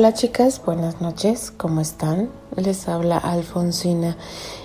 Hola 0.00 0.14
chicas, 0.14 0.62
buenas 0.64 1.02
noches, 1.02 1.52
¿cómo 1.54 1.82
están? 1.82 2.30
Les 2.56 2.88
habla 2.88 3.18
Alfonsina 3.18 4.16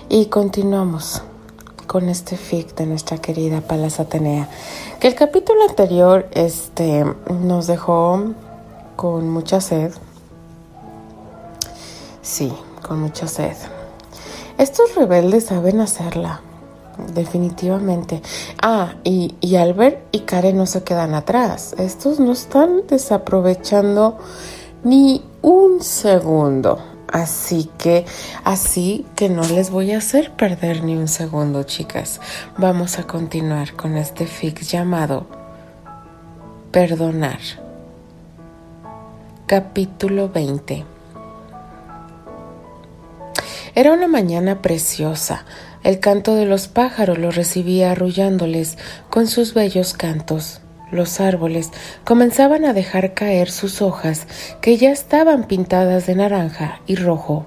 y 0.08 0.26
continuamos 0.30 1.20
con 1.86 2.08
este 2.08 2.38
fic 2.38 2.74
de 2.74 2.86
nuestra 2.86 3.18
querida 3.18 3.60
Palas 3.60 4.00
Atenea. 4.00 4.48
Que 4.98 5.08
el 5.08 5.14
capítulo 5.14 5.60
anterior 5.68 6.26
este, 6.32 7.04
nos 7.28 7.66
dejó 7.66 8.32
con 8.96 9.28
mucha 9.28 9.60
sed. 9.60 9.92
Sí, 12.22 12.50
con 12.80 13.00
mucha 13.00 13.28
sed. 13.28 13.56
Estos 14.56 14.94
rebeldes 14.94 15.44
saben 15.44 15.80
hacerla, 15.80 16.40
definitivamente. 17.12 18.22
Ah, 18.62 18.94
y, 19.04 19.34
y 19.42 19.56
Albert 19.56 19.98
y 20.12 20.20
Karen 20.20 20.56
no 20.56 20.64
se 20.64 20.82
quedan 20.82 21.12
atrás. 21.12 21.74
Estos 21.76 22.20
no 22.20 22.32
están 22.32 22.86
desaprovechando 22.88 24.16
ni 24.86 25.20
un 25.42 25.82
segundo. 25.82 26.78
Así 27.08 27.68
que, 27.76 28.04
así 28.44 29.04
que 29.16 29.28
no 29.28 29.42
les 29.42 29.70
voy 29.70 29.90
a 29.90 29.98
hacer 29.98 30.30
perder 30.32 30.84
ni 30.84 30.94
un 30.94 31.08
segundo, 31.08 31.64
chicas. 31.64 32.20
Vamos 32.56 33.00
a 33.00 33.04
continuar 33.04 33.72
con 33.74 33.96
este 33.96 34.26
fix 34.26 34.70
llamado 34.70 35.26
Perdonar. 36.70 37.40
Capítulo 39.46 40.28
20. 40.28 40.84
Era 43.74 43.92
una 43.92 44.06
mañana 44.06 44.62
preciosa. 44.62 45.44
El 45.82 45.98
canto 45.98 46.36
de 46.36 46.46
los 46.46 46.68
pájaros 46.68 47.18
los 47.18 47.34
recibía 47.34 47.90
arrullándoles 47.90 48.78
con 49.10 49.26
sus 49.26 49.52
bellos 49.52 49.94
cantos. 49.94 50.60
Los 50.90 51.20
árboles 51.20 51.72
comenzaban 52.04 52.64
a 52.64 52.72
dejar 52.72 53.12
caer 53.12 53.50
sus 53.50 53.82
hojas 53.82 54.26
que 54.60 54.76
ya 54.76 54.90
estaban 54.90 55.44
pintadas 55.44 56.06
de 56.06 56.14
naranja 56.14 56.80
y 56.86 56.94
rojo. 56.94 57.46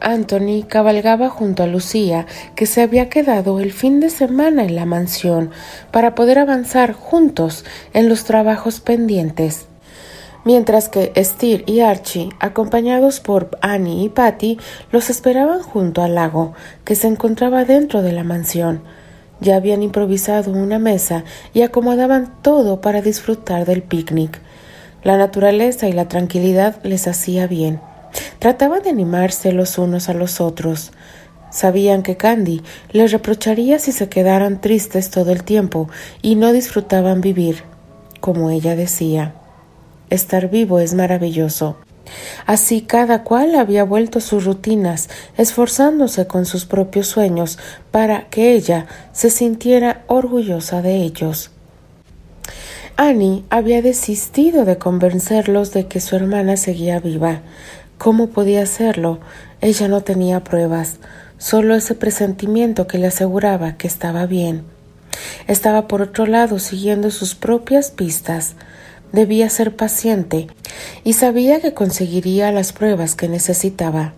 Anthony 0.00 0.64
cabalgaba 0.66 1.28
junto 1.28 1.62
a 1.62 1.66
Lucía, 1.66 2.26
que 2.56 2.66
se 2.66 2.82
había 2.82 3.08
quedado 3.08 3.60
el 3.60 3.72
fin 3.72 4.00
de 4.00 4.10
semana 4.10 4.64
en 4.64 4.74
la 4.74 4.86
mansión 4.86 5.50
para 5.90 6.14
poder 6.14 6.38
avanzar 6.38 6.92
juntos 6.94 7.64
en 7.92 8.08
los 8.08 8.24
trabajos 8.24 8.80
pendientes. 8.80 9.66
Mientras 10.44 10.88
que 10.88 11.12
Steer 11.16 11.62
y 11.66 11.80
Archie, 11.80 12.30
acompañados 12.40 13.20
por 13.20 13.56
Annie 13.60 14.04
y 14.04 14.08
Patty, 14.08 14.58
los 14.90 15.08
esperaban 15.08 15.62
junto 15.62 16.02
al 16.02 16.16
lago, 16.16 16.54
que 16.84 16.96
se 16.96 17.06
encontraba 17.06 17.64
dentro 17.64 18.02
de 18.02 18.12
la 18.12 18.24
mansión, 18.24 18.82
ya 19.42 19.56
habían 19.56 19.82
improvisado 19.82 20.52
una 20.52 20.78
mesa 20.78 21.24
y 21.52 21.62
acomodaban 21.62 22.32
todo 22.42 22.80
para 22.80 23.02
disfrutar 23.02 23.66
del 23.66 23.82
picnic. 23.82 24.40
La 25.02 25.18
naturaleza 25.18 25.88
y 25.88 25.92
la 25.92 26.08
tranquilidad 26.08 26.76
les 26.84 27.08
hacía 27.08 27.46
bien. 27.46 27.80
Trataban 28.38 28.82
de 28.82 28.90
animarse 28.90 29.52
los 29.52 29.76
unos 29.78 30.08
a 30.08 30.14
los 30.14 30.40
otros. 30.40 30.92
Sabían 31.50 32.02
que 32.02 32.16
Candy 32.16 32.62
les 32.92 33.12
reprocharía 33.12 33.78
si 33.78 33.92
se 33.92 34.08
quedaran 34.08 34.60
tristes 34.60 35.10
todo 35.10 35.32
el 35.32 35.42
tiempo 35.42 35.90
y 36.22 36.36
no 36.36 36.52
disfrutaban 36.52 37.20
vivir. 37.20 37.64
Como 38.20 38.50
ella 38.50 38.76
decía, 38.76 39.34
estar 40.08 40.48
vivo 40.48 40.78
es 40.78 40.94
maravilloso. 40.94 41.76
Así 42.46 42.82
cada 42.82 43.22
cual 43.24 43.54
había 43.54 43.84
vuelto 43.84 44.18
a 44.18 44.22
sus 44.22 44.44
rutinas, 44.44 45.08
esforzándose 45.36 46.26
con 46.26 46.46
sus 46.46 46.64
propios 46.64 47.06
sueños 47.06 47.58
para 47.90 48.28
que 48.28 48.52
ella 48.52 48.86
se 49.12 49.30
sintiera 49.30 50.02
orgullosa 50.06 50.82
de 50.82 50.96
ellos. 50.96 51.50
Annie 52.96 53.44
había 53.48 53.80
desistido 53.80 54.64
de 54.64 54.76
convencerlos 54.76 55.72
de 55.72 55.86
que 55.86 56.00
su 56.00 56.14
hermana 56.14 56.56
seguía 56.56 57.00
viva. 57.00 57.40
¿Cómo 57.98 58.28
podía 58.28 58.62
hacerlo? 58.62 59.18
Ella 59.60 59.88
no 59.88 60.02
tenía 60.02 60.44
pruebas, 60.44 60.98
solo 61.38 61.74
ese 61.74 61.94
presentimiento 61.94 62.86
que 62.86 62.98
le 62.98 63.06
aseguraba 63.06 63.76
que 63.76 63.86
estaba 63.86 64.26
bien. 64.26 64.64
Estaba 65.46 65.88
por 65.88 66.02
otro 66.02 66.26
lado 66.26 66.58
siguiendo 66.58 67.10
sus 67.10 67.34
propias 67.34 67.90
pistas. 67.90 68.54
Debía 69.12 69.50
ser 69.50 69.76
paciente 69.76 70.46
y 71.04 71.12
sabía 71.12 71.60
que 71.60 71.74
conseguiría 71.74 72.50
las 72.50 72.72
pruebas 72.72 73.14
que 73.14 73.28
necesitaba. 73.28 74.14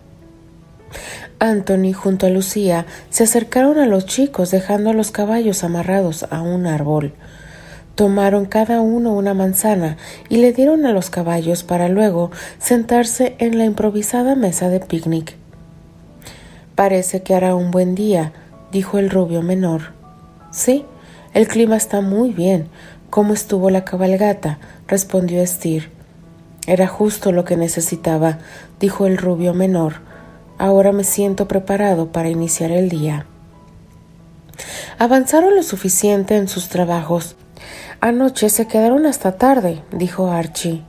Anthony 1.39 1.93
junto 1.93 2.27
a 2.27 2.29
Lucía 2.29 2.85
se 3.09 3.25
acercaron 3.25 3.77
a 3.77 3.87
los 3.87 4.05
chicos 4.05 4.51
dejando 4.51 4.91
a 4.91 4.93
los 4.93 5.11
caballos 5.11 5.63
amarrados 5.63 6.25
a 6.29 6.41
un 6.41 6.65
árbol. 6.65 7.13
Tomaron 7.95 8.45
cada 8.45 8.81
uno 8.81 9.13
una 9.13 9.33
manzana 9.33 9.97
y 10.29 10.37
le 10.37 10.53
dieron 10.53 10.85
a 10.85 10.91
los 10.91 11.09
caballos 11.09 11.63
para 11.63 11.87
luego 11.87 12.31
sentarse 12.59 13.35
en 13.39 13.57
la 13.57 13.65
improvisada 13.65 14.35
mesa 14.35 14.69
de 14.69 14.79
picnic. 14.79 15.35
Parece 16.75 17.21
que 17.21 17.33
hará 17.33 17.55
un 17.55 17.71
buen 17.71 17.95
día, 17.95 18.33
dijo 18.71 18.97
el 18.97 19.09
rubio 19.09 19.41
menor. 19.41 19.93
Sí, 20.51 20.85
el 21.33 21.47
clima 21.47 21.75
está 21.77 22.01
muy 22.01 22.31
bien. 22.31 22.69
¿Cómo 23.15 23.33
estuvo 23.33 23.69
la 23.69 23.85
cabalgata? 23.85 24.59
respondió 24.89 25.47
Steer. 25.47 25.89
Era 26.67 26.85
justo 26.85 27.31
lo 27.31 27.45
que 27.45 27.55
necesitaba, 27.55 28.39
dijo 28.81 29.05
el 29.05 29.17
rubio 29.17 29.53
menor. 29.53 30.01
Ahora 30.57 30.91
me 30.91 31.05
siento 31.05 31.47
preparado 31.47 32.11
para 32.11 32.27
iniciar 32.27 32.71
el 32.71 32.89
día. 32.89 33.25
Avanzaron 34.99 35.55
lo 35.55 35.63
suficiente 35.63 36.35
en 36.35 36.49
sus 36.49 36.67
trabajos. 36.67 37.37
Anoche 38.01 38.49
se 38.49 38.67
quedaron 38.67 39.05
hasta 39.05 39.37
tarde, 39.37 39.81
dijo 39.93 40.29
Archie. 40.29 40.83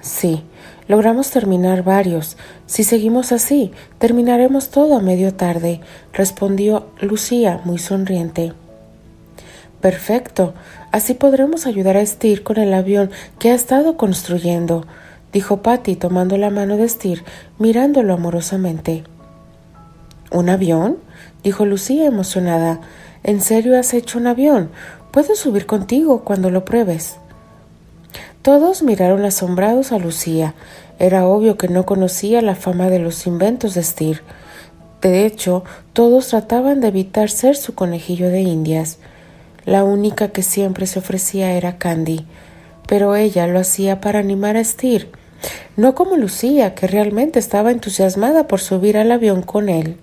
Sí, 0.00 0.42
logramos 0.88 1.30
terminar 1.30 1.84
varios. 1.84 2.36
Si 2.66 2.82
seguimos 2.82 3.30
así, 3.30 3.70
terminaremos 3.98 4.70
todo 4.70 4.96
a 4.96 5.00
medio 5.00 5.32
tarde, 5.34 5.82
respondió 6.12 6.88
Lucía, 7.00 7.60
muy 7.64 7.78
sonriente. 7.78 8.54
Perfecto. 9.84 10.54
Así 10.94 11.14
podremos 11.14 11.66
ayudar 11.66 11.96
a 11.96 12.06
Steer 12.06 12.44
con 12.44 12.56
el 12.56 12.72
avión 12.72 13.10
que 13.40 13.50
ha 13.50 13.54
estado 13.54 13.96
construyendo, 13.96 14.86
dijo 15.32 15.56
Patty 15.60 15.96
tomando 15.96 16.38
la 16.38 16.50
mano 16.50 16.76
de 16.76 16.88
Steer, 16.88 17.24
mirándolo 17.58 18.14
amorosamente. 18.14 19.02
¿Un 20.30 20.48
avión? 20.48 20.98
dijo 21.42 21.66
Lucía 21.66 22.06
emocionada. 22.06 22.80
¿En 23.24 23.40
serio 23.40 23.76
has 23.76 23.92
hecho 23.92 24.18
un 24.18 24.28
avión? 24.28 24.70
Puedo 25.10 25.34
subir 25.34 25.66
contigo 25.66 26.22
cuando 26.22 26.50
lo 26.50 26.64
pruebes. 26.64 27.16
Todos 28.42 28.84
miraron 28.84 29.24
asombrados 29.24 29.90
a 29.90 29.98
Lucía. 29.98 30.54
Era 31.00 31.26
obvio 31.26 31.58
que 31.58 31.66
no 31.66 31.84
conocía 31.84 32.40
la 32.40 32.54
fama 32.54 32.88
de 32.88 33.00
los 33.00 33.26
inventos 33.26 33.74
de 33.74 33.82
Steer. 33.82 34.22
De 35.02 35.26
hecho, 35.26 35.64
todos 35.92 36.28
trataban 36.28 36.80
de 36.80 36.86
evitar 36.86 37.30
ser 37.30 37.56
su 37.56 37.74
conejillo 37.74 38.28
de 38.28 38.42
indias. 38.42 39.00
La 39.66 39.84
única 39.84 40.28
que 40.28 40.42
siempre 40.42 40.86
se 40.86 40.98
ofrecía 40.98 41.52
era 41.52 41.78
Candy, 41.78 42.26
pero 42.86 43.16
ella 43.16 43.46
lo 43.46 43.60
hacía 43.60 44.00
para 44.00 44.18
animar 44.18 44.56
a 44.56 44.64
Steer, 44.64 45.08
no 45.76 45.94
como 45.94 46.16
Lucía, 46.16 46.74
que 46.74 46.86
realmente 46.86 47.38
estaba 47.38 47.70
entusiasmada 47.70 48.46
por 48.46 48.60
subir 48.60 48.96
al 48.96 49.10
avión 49.10 49.42
con 49.42 49.68
él. 49.68 49.96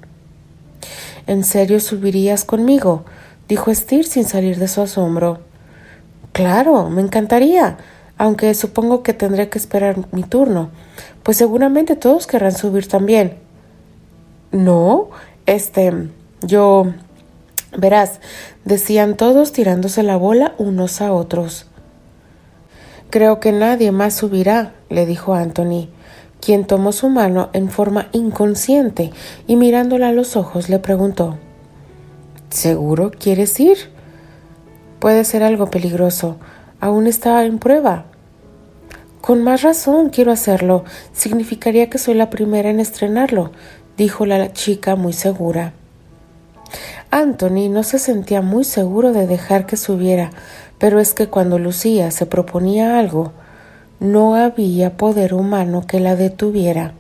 ¿En 1.28 1.44
serio 1.44 1.80
subirías 1.80 2.44
conmigo? 2.44 3.06
dijo 3.48 3.74
Steer 3.74 4.06
sin 4.06 4.26
salir 4.26 4.58
de 4.58 4.68
su 4.68 4.82
asombro. 4.82 5.40
Claro, 6.32 6.90
me 6.90 7.02
encantaría, 7.02 7.78
aunque 8.18 8.54
supongo 8.54 9.04
que 9.04 9.14
tendré 9.14 9.50
que 9.50 9.58
esperar 9.58 9.98
mi 10.12 10.24
turno, 10.24 10.70
pues 11.24 11.38
seguramente 11.38 11.96
todos 11.96 12.28
querrán 12.28 12.56
subir 12.56 12.88
también. 12.88 13.36
No, 14.52 15.10
este, 15.46 16.10
yo 16.42 16.94
Verás, 17.76 18.20
decían 18.66 19.16
todos 19.16 19.52
tirándose 19.52 20.04
la 20.04 20.18
bola 20.18 20.56
unos 20.58 21.02
a 21.02 21.14
otros. 21.14 21.68
Creo 23.10 23.40
que 23.40 23.52
nadie 23.52 23.92
más 23.92 24.14
subirá, 24.14 24.74
le 24.90 25.06
dijo 25.06 25.34
Anthony, 25.34 25.90
quien 26.40 26.66
tomó 26.66 26.92
su 26.92 27.10
mano 27.10 27.50
en 27.54 27.70
forma 27.70 28.08
inconsciente 28.12 29.12
y 29.48 29.56
mirándola 29.56 30.10
a 30.10 30.14
los 30.14 30.36
ojos 30.36 30.70
le 30.70 30.80
preguntó 30.80 31.38
¿Seguro 32.50 33.12
quieres 33.12 33.58
ir? 33.60 33.78
Puede 35.00 35.24
ser 35.24 35.42
algo 35.42 35.72
peligroso. 35.72 36.38
Aún 36.82 37.08
está 37.08 37.46
en 37.46 37.60
prueba. 37.60 38.06
Con 39.22 39.44
más 39.44 39.62
razón 39.62 40.10
quiero 40.10 40.32
hacerlo. 40.32 40.84
Significaría 41.14 41.90
que 41.90 41.98
soy 41.98 42.16
la 42.16 42.30
primera 42.30 42.70
en 42.70 42.80
estrenarlo, 42.80 43.52
dijo 43.98 44.26
la 44.26 44.52
chica 44.52 44.96
muy 44.96 45.14
segura. 45.14 45.74
Anthony 47.12 47.68
no 47.70 47.84
se 47.84 48.00
sentía 48.00 48.42
muy 48.42 48.64
seguro 48.64 49.12
de 49.12 49.28
dejar 49.28 49.66
que 49.66 49.76
subiera, 49.76 50.32
pero 50.78 51.00
es 51.02 51.14
que 51.14 51.28
cuando 51.28 51.60
Lucía 51.60 52.10
se 52.10 52.26
proponía 52.26 52.98
algo, 52.98 53.34
no 54.00 54.36
había 54.36 54.96
poder 54.96 55.34
humano 55.34 55.86
que 55.86 56.00
la 56.00 56.16
detuviera. 56.16 56.94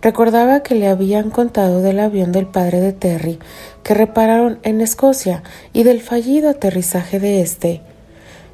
Recordaba 0.00 0.62
que 0.62 0.76
le 0.76 0.86
habían 0.86 1.30
contado 1.30 1.82
del 1.82 1.98
avión 1.98 2.30
del 2.30 2.46
padre 2.46 2.80
de 2.80 2.92
Terry 2.92 3.40
que 3.82 3.94
repararon 3.94 4.60
en 4.62 4.80
Escocia 4.80 5.42
y 5.72 5.82
del 5.82 6.00
fallido 6.00 6.48
aterrizaje 6.48 7.18
de 7.18 7.42
éste. 7.42 7.80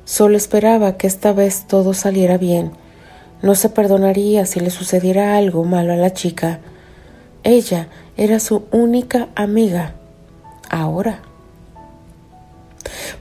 Solo 0.07 0.39
esperaba 0.39 0.97
que 0.97 1.07
esta 1.07 1.35
vez 1.35 1.67
todo 1.69 1.93
saliera 1.93 2.39
bien. 2.39 2.73
No 3.43 3.55
se 3.55 3.69
perdonaría 3.69 4.47
si 4.47 4.61
le 4.61 4.71
sucediera 4.71 5.37
algo 5.37 5.65
malo 5.65 5.93
a 5.93 5.97
la 5.97 6.15
chica. 6.15 6.61
Ella 7.45 7.89
era 8.17 8.41
su 8.41 8.65
única 8.73 9.29
amiga. 9.35 9.98
Ahora. 10.71 11.21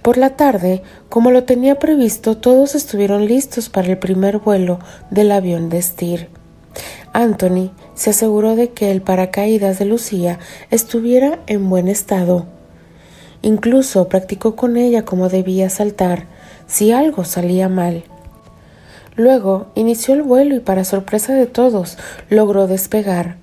Por 0.01 0.17
la 0.17 0.31
tarde, 0.31 0.83
como 1.09 1.31
lo 1.31 1.43
tenía 1.43 1.79
previsto, 1.79 2.37
todos 2.37 2.75
estuvieron 2.75 3.25
listos 3.25 3.69
para 3.69 3.89
el 3.89 3.97
primer 3.97 4.39
vuelo 4.39 4.79
del 5.09 5.31
avión 5.31 5.69
de 5.69 5.81
Steer. 5.81 6.29
Anthony 7.13 7.71
se 7.95 8.11
aseguró 8.11 8.55
de 8.55 8.69
que 8.69 8.91
el 8.91 9.01
paracaídas 9.01 9.79
de 9.79 9.85
Lucía 9.85 10.39
estuviera 10.69 11.39
en 11.47 11.69
buen 11.69 11.87
estado. 11.87 12.45
Incluso 13.41 14.07
practicó 14.07 14.55
con 14.55 14.77
ella 14.77 15.03
cómo 15.03 15.29
debía 15.29 15.69
saltar 15.69 16.25
si 16.67 16.91
algo 16.91 17.23
salía 17.23 17.69
mal. 17.69 18.03
Luego 19.15 19.67
inició 19.73 20.13
el 20.13 20.21
vuelo 20.21 20.55
y 20.55 20.59
para 20.59 20.85
sorpresa 20.85 21.33
de 21.33 21.47
todos 21.47 21.97
logró 22.29 22.67
despegar. 22.67 23.37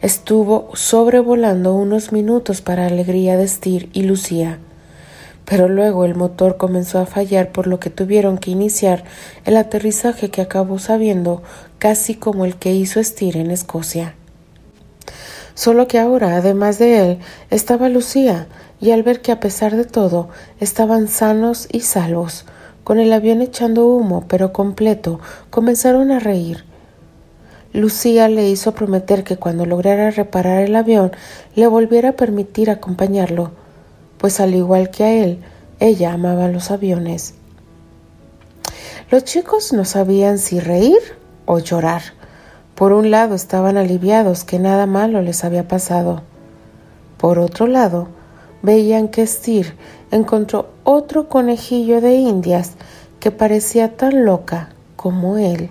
Estuvo 0.00 0.70
sobrevolando 0.74 1.74
unos 1.74 2.12
minutos 2.12 2.60
para 2.60 2.86
alegría 2.86 3.36
de 3.36 3.48
Steer 3.48 3.88
y 3.92 4.02
Lucía 4.02 4.58
pero 5.44 5.68
luego 5.68 6.04
el 6.04 6.14
motor 6.14 6.56
comenzó 6.56 6.98
a 6.98 7.06
fallar 7.06 7.52
por 7.52 7.66
lo 7.66 7.80
que 7.80 7.90
tuvieron 7.90 8.38
que 8.38 8.50
iniciar 8.50 9.04
el 9.44 9.56
aterrizaje 9.56 10.30
que 10.30 10.40
acabó 10.40 10.78
sabiendo 10.78 11.42
casi 11.78 12.14
como 12.14 12.44
el 12.44 12.56
que 12.56 12.72
hizo 12.72 13.02
Steer 13.02 13.36
en 13.36 13.50
Escocia. 13.50 14.14
Solo 15.54 15.88
que 15.88 15.98
ahora, 15.98 16.36
además 16.36 16.78
de 16.78 16.98
él, 17.00 17.18
estaba 17.50 17.88
Lucía, 17.88 18.46
y 18.80 18.90
al 18.90 19.02
ver 19.02 19.20
que 19.20 19.30
a 19.30 19.40
pesar 19.40 19.76
de 19.76 19.84
todo 19.84 20.28
estaban 20.58 21.08
sanos 21.08 21.68
y 21.70 21.80
salvos, 21.80 22.46
con 22.84 22.98
el 22.98 23.12
avión 23.12 23.42
echando 23.42 23.86
humo 23.86 24.24
pero 24.28 24.52
completo, 24.52 25.20
comenzaron 25.50 26.10
a 26.10 26.18
reír. 26.18 26.64
Lucía 27.72 28.28
le 28.28 28.50
hizo 28.50 28.72
prometer 28.72 29.24
que 29.24 29.38
cuando 29.38 29.64
lograra 29.64 30.10
reparar 30.10 30.62
el 30.62 30.76
avión 30.76 31.12
le 31.54 31.66
volviera 31.66 32.10
a 32.10 32.12
permitir 32.12 32.68
acompañarlo, 32.68 33.50
pues 34.18 34.40
al 34.40 34.54
igual 34.54 34.90
que 34.90 35.04
a 35.04 35.12
él, 35.12 35.38
ella 35.80 36.12
amaba 36.12 36.48
los 36.48 36.70
aviones. 36.70 37.34
Los 39.10 39.24
chicos 39.24 39.72
no 39.72 39.86
sabían 39.86 40.38
si 40.38 40.60
reír 40.60 41.00
o 41.46 41.58
llorar. 41.60 42.02
Por 42.74 42.92
un 42.92 43.10
lado 43.10 43.34
estaban 43.34 43.76
aliviados 43.76 44.44
que 44.44 44.58
nada 44.58 44.86
malo 44.86 45.22
les 45.22 45.42
había 45.42 45.66
pasado. 45.66 46.22
Por 47.16 47.38
otro 47.38 47.66
lado, 47.66 48.08
veían 48.62 49.08
que 49.08 49.26
Steer 49.26 49.74
encontró 50.10 50.70
otro 50.84 51.28
conejillo 51.28 52.00
de 52.00 52.14
indias 52.14 52.72
que 53.18 53.30
parecía 53.30 53.96
tan 53.96 54.24
loca 54.24 54.70
como 54.96 55.38
él. 55.38 55.70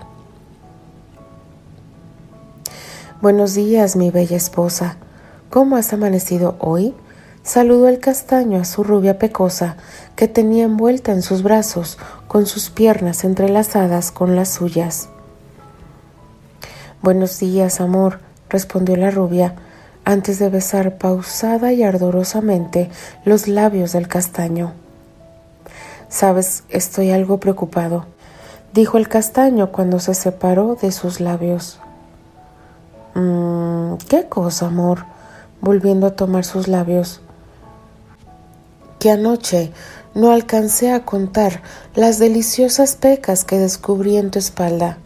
Buenos 3.21 3.53
días, 3.53 3.95
mi 3.95 4.09
bella 4.09 4.35
esposa. 4.35 4.97
¿Cómo 5.51 5.75
has 5.75 5.93
amanecido 5.93 6.55
hoy? 6.57 6.95
Saludó 7.43 7.87
el 7.87 7.99
castaño 7.99 8.59
a 8.59 8.65
su 8.65 8.83
rubia 8.83 9.19
pecosa, 9.19 9.77
que 10.15 10.27
tenía 10.27 10.63
envuelta 10.63 11.11
en 11.11 11.21
sus 11.21 11.43
brazos, 11.43 11.99
con 12.27 12.47
sus 12.47 12.71
piernas 12.71 13.23
entrelazadas 13.23 14.09
con 14.11 14.35
las 14.35 14.49
suyas. 14.49 15.09
Buenos 17.03 17.37
días, 17.37 17.79
amor, 17.79 18.21
respondió 18.49 18.95
la 18.95 19.11
rubia, 19.11 19.53
antes 20.03 20.39
de 20.39 20.49
besar 20.49 20.97
pausada 20.97 21.73
y 21.73 21.83
ardorosamente 21.83 22.89
los 23.23 23.47
labios 23.47 23.91
del 23.91 24.07
castaño. 24.07 24.73
Sabes, 26.09 26.63
estoy 26.69 27.11
algo 27.11 27.37
preocupado, 27.39 28.07
dijo 28.73 28.97
el 28.97 29.07
castaño 29.07 29.71
cuando 29.71 29.99
se 29.99 30.15
separó 30.15 30.75
de 30.81 30.91
sus 30.91 31.19
labios. 31.19 31.79
Mm, 33.15 33.95
¿Qué 34.07 34.27
cosa, 34.27 34.67
amor? 34.67 35.05
volviendo 35.61 36.07
a 36.07 36.15
tomar 36.15 36.43
sus 36.43 36.67
labios 36.67 37.21
que 38.99 39.11
anoche 39.11 39.71
no 40.13 40.31
alcancé 40.31 40.91
a 40.91 41.05
contar 41.05 41.61
las 41.95 42.19
deliciosas 42.19 42.95
pecas 42.95 43.45
que 43.45 43.57
descubrí 43.57 44.17
en 44.17 44.29
tu 44.29 44.37
espalda. 44.37 44.97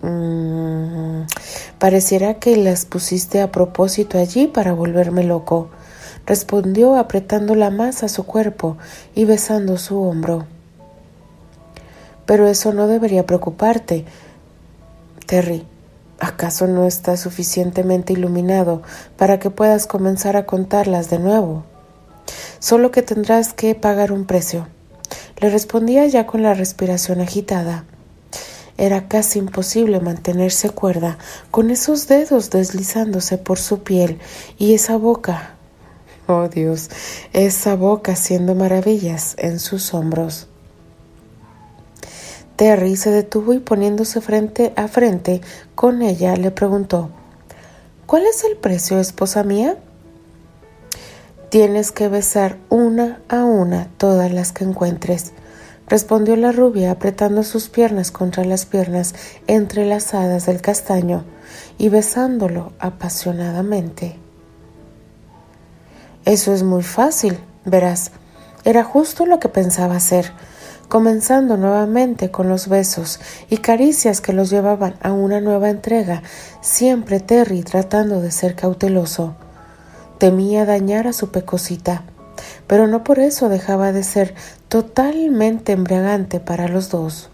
Mm, 0.00 1.26
pareciera 1.78 2.34
que 2.34 2.56
las 2.56 2.86
pusiste 2.86 3.42
a 3.42 3.50
propósito 3.50 4.18
allí 4.18 4.46
para 4.46 4.72
volverme 4.72 5.24
loco, 5.24 5.68
respondió 6.24 6.96
apretándola 6.96 7.70
más 7.70 8.02
a 8.04 8.08
su 8.08 8.24
cuerpo 8.24 8.78
y 9.14 9.24
besando 9.24 9.76
su 9.76 10.00
hombro. 10.00 10.46
Pero 12.24 12.46
eso 12.48 12.72
no 12.72 12.86
debería 12.86 13.26
preocuparte. 13.26 14.06
Terry, 15.26 15.66
¿acaso 16.24 16.66
no 16.66 16.84
estás 16.84 17.20
suficientemente 17.20 18.12
iluminado 18.12 18.82
para 19.16 19.38
que 19.38 19.50
puedas 19.50 19.86
comenzar 19.86 20.36
a 20.36 20.46
contarlas 20.46 21.10
de 21.10 21.18
nuevo? 21.18 21.64
solo 22.64 22.90
que 22.90 23.02
tendrás 23.02 23.52
que 23.52 23.74
pagar 23.74 24.10
un 24.10 24.24
precio. 24.24 24.68
Le 25.38 25.50
respondía 25.50 26.06
ya 26.06 26.26
con 26.26 26.42
la 26.42 26.54
respiración 26.54 27.20
agitada. 27.20 27.84
Era 28.78 29.06
casi 29.06 29.38
imposible 29.38 30.00
mantenerse 30.00 30.70
cuerda 30.70 31.18
con 31.50 31.70
esos 31.70 32.08
dedos 32.08 32.48
deslizándose 32.48 33.36
por 33.38 33.58
su 33.58 33.82
piel 33.82 34.18
y 34.58 34.72
esa 34.72 34.96
boca. 34.96 35.56
Oh 36.26 36.48
Dios, 36.48 36.88
esa 37.34 37.76
boca 37.76 38.12
haciendo 38.12 38.54
maravillas 38.54 39.34
en 39.36 39.60
sus 39.60 39.92
hombros. 39.92 40.48
Terry 42.56 42.96
se 42.96 43.10
detuvo 43.10 43.52
y 43.52 43.58
poniéndose 43.58 44.20
frente 44.20 44.72
a 44.76 44.86
frente 44.88 45.40
con 45.74 46.02
ella 46.02 46.36
le 46.36 46.50
preguntó 46.50 47.10
¿Cuál 48.06 48.24
es 48.24 48.44
el 48.44 48.56
precio, 48.56 49.00
esposa 49.00 49.42
mía? 49.42 49.76
Tienes 51.48 51.90
que 51.90 52.08
besar 52.08 52.58
una 52.68 53.20
a 53.28 53.44
una 53.44 53.88
todas 53.96 54.32
las 54.32 54.52
que 54.52 54.64
encuentres, 54.64 55.32
respondió 55.88 56.36
la 56.36 56.52
rubia 56.52 56.90
apretando 56.90 57.42
sus 57.42 57.68
piernas 57.68 58.10
contra 58.10 58.44
las 58.44 58.66
piernas 58.66 59.14
entrelazadas 59.46 60.46
del 60.46 60.60
castaño 60.60 61.24
y 61.78 61.88
besándolo 61.88 62.72
apasionadamente. 62.78 64.16
Eso 66.24 66.52
es 66.54 66.62
muy 66.62 66.82
fácil, 66.82 67.38
verás. 67.64 68.10
Era 68.64 68.82
justo 68.82 69.26
lo 69.26 69.40
que 69.40 69.48
pensaba 69.48 69.96
hacer, 69.96 70.32
comenzando 70.88 71.56
nuevamente 71.56 72.30
con 72.30 72.48
los 72.48 72.68
besos 72.68 73.20
y 73.50 73.58
caricias 73.58 74.20
que 74.20 74.32
los 74.32 74.50
llevaban 74.50 74.94
a 75.02 75.12
una 75.12 75.40
nueva 75.40 75.70
entrega, 75.70 76.22
siempre 76.60 77.20
Terry 77.20 77.62
tratando 77.62 78.20
de 78.20 78.30
ser 78.30 78.54
cauteloso. 78.54 79.34
Temía 80.18 80.64
dañar 80.64 81.06
a 81.06 81.12
su 81.12 81.30
pecosita, 81.30 82.02
pero 82.66 82.86
no 82.86 83.04
por 83.04 83.18
eso 83.18 83.48
dejaba 83.48 83.92
de 83.92 84.02
ser 84.02 84.34
totalmente 84.68 85.72
embriagante 85.72 86.40
para 86.40 86.68
los 86.68 86.90
dos. 86.90 87.30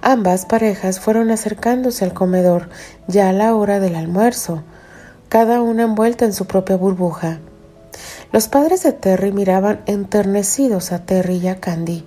Ambas 0.00 0.46
parejas 0.46 1.00
fueron 1.00 1.30
acercándose 1.30 2.04
al 2.04 2.14
comedor 2.14 2.68
ya 3.08 3.28
a 3.28 3.32
la 3.32 3.54
hora 3.54 3.80
del 3.80 3.96
almuerzo, 3.96 4.62
cada 5.28 5.60
una 5.60 5.82
envuelta 5.82 6.24
en 6.24 6.32
su 6.32 6.46
propia 6.46 6.76
burbuja. 6.76 7.40
Los 8.30 8.48
padres 8.48 8.82
de 8.82 8.92
Terry 8.92 9.32
miraban 9.32 9.80
enternecidos 9.86 10.92
a 10.92 11.06
Terry 11.06 11.38
y 11.38 11.48
a 11.48 11.60
Candy. 11.60 12.04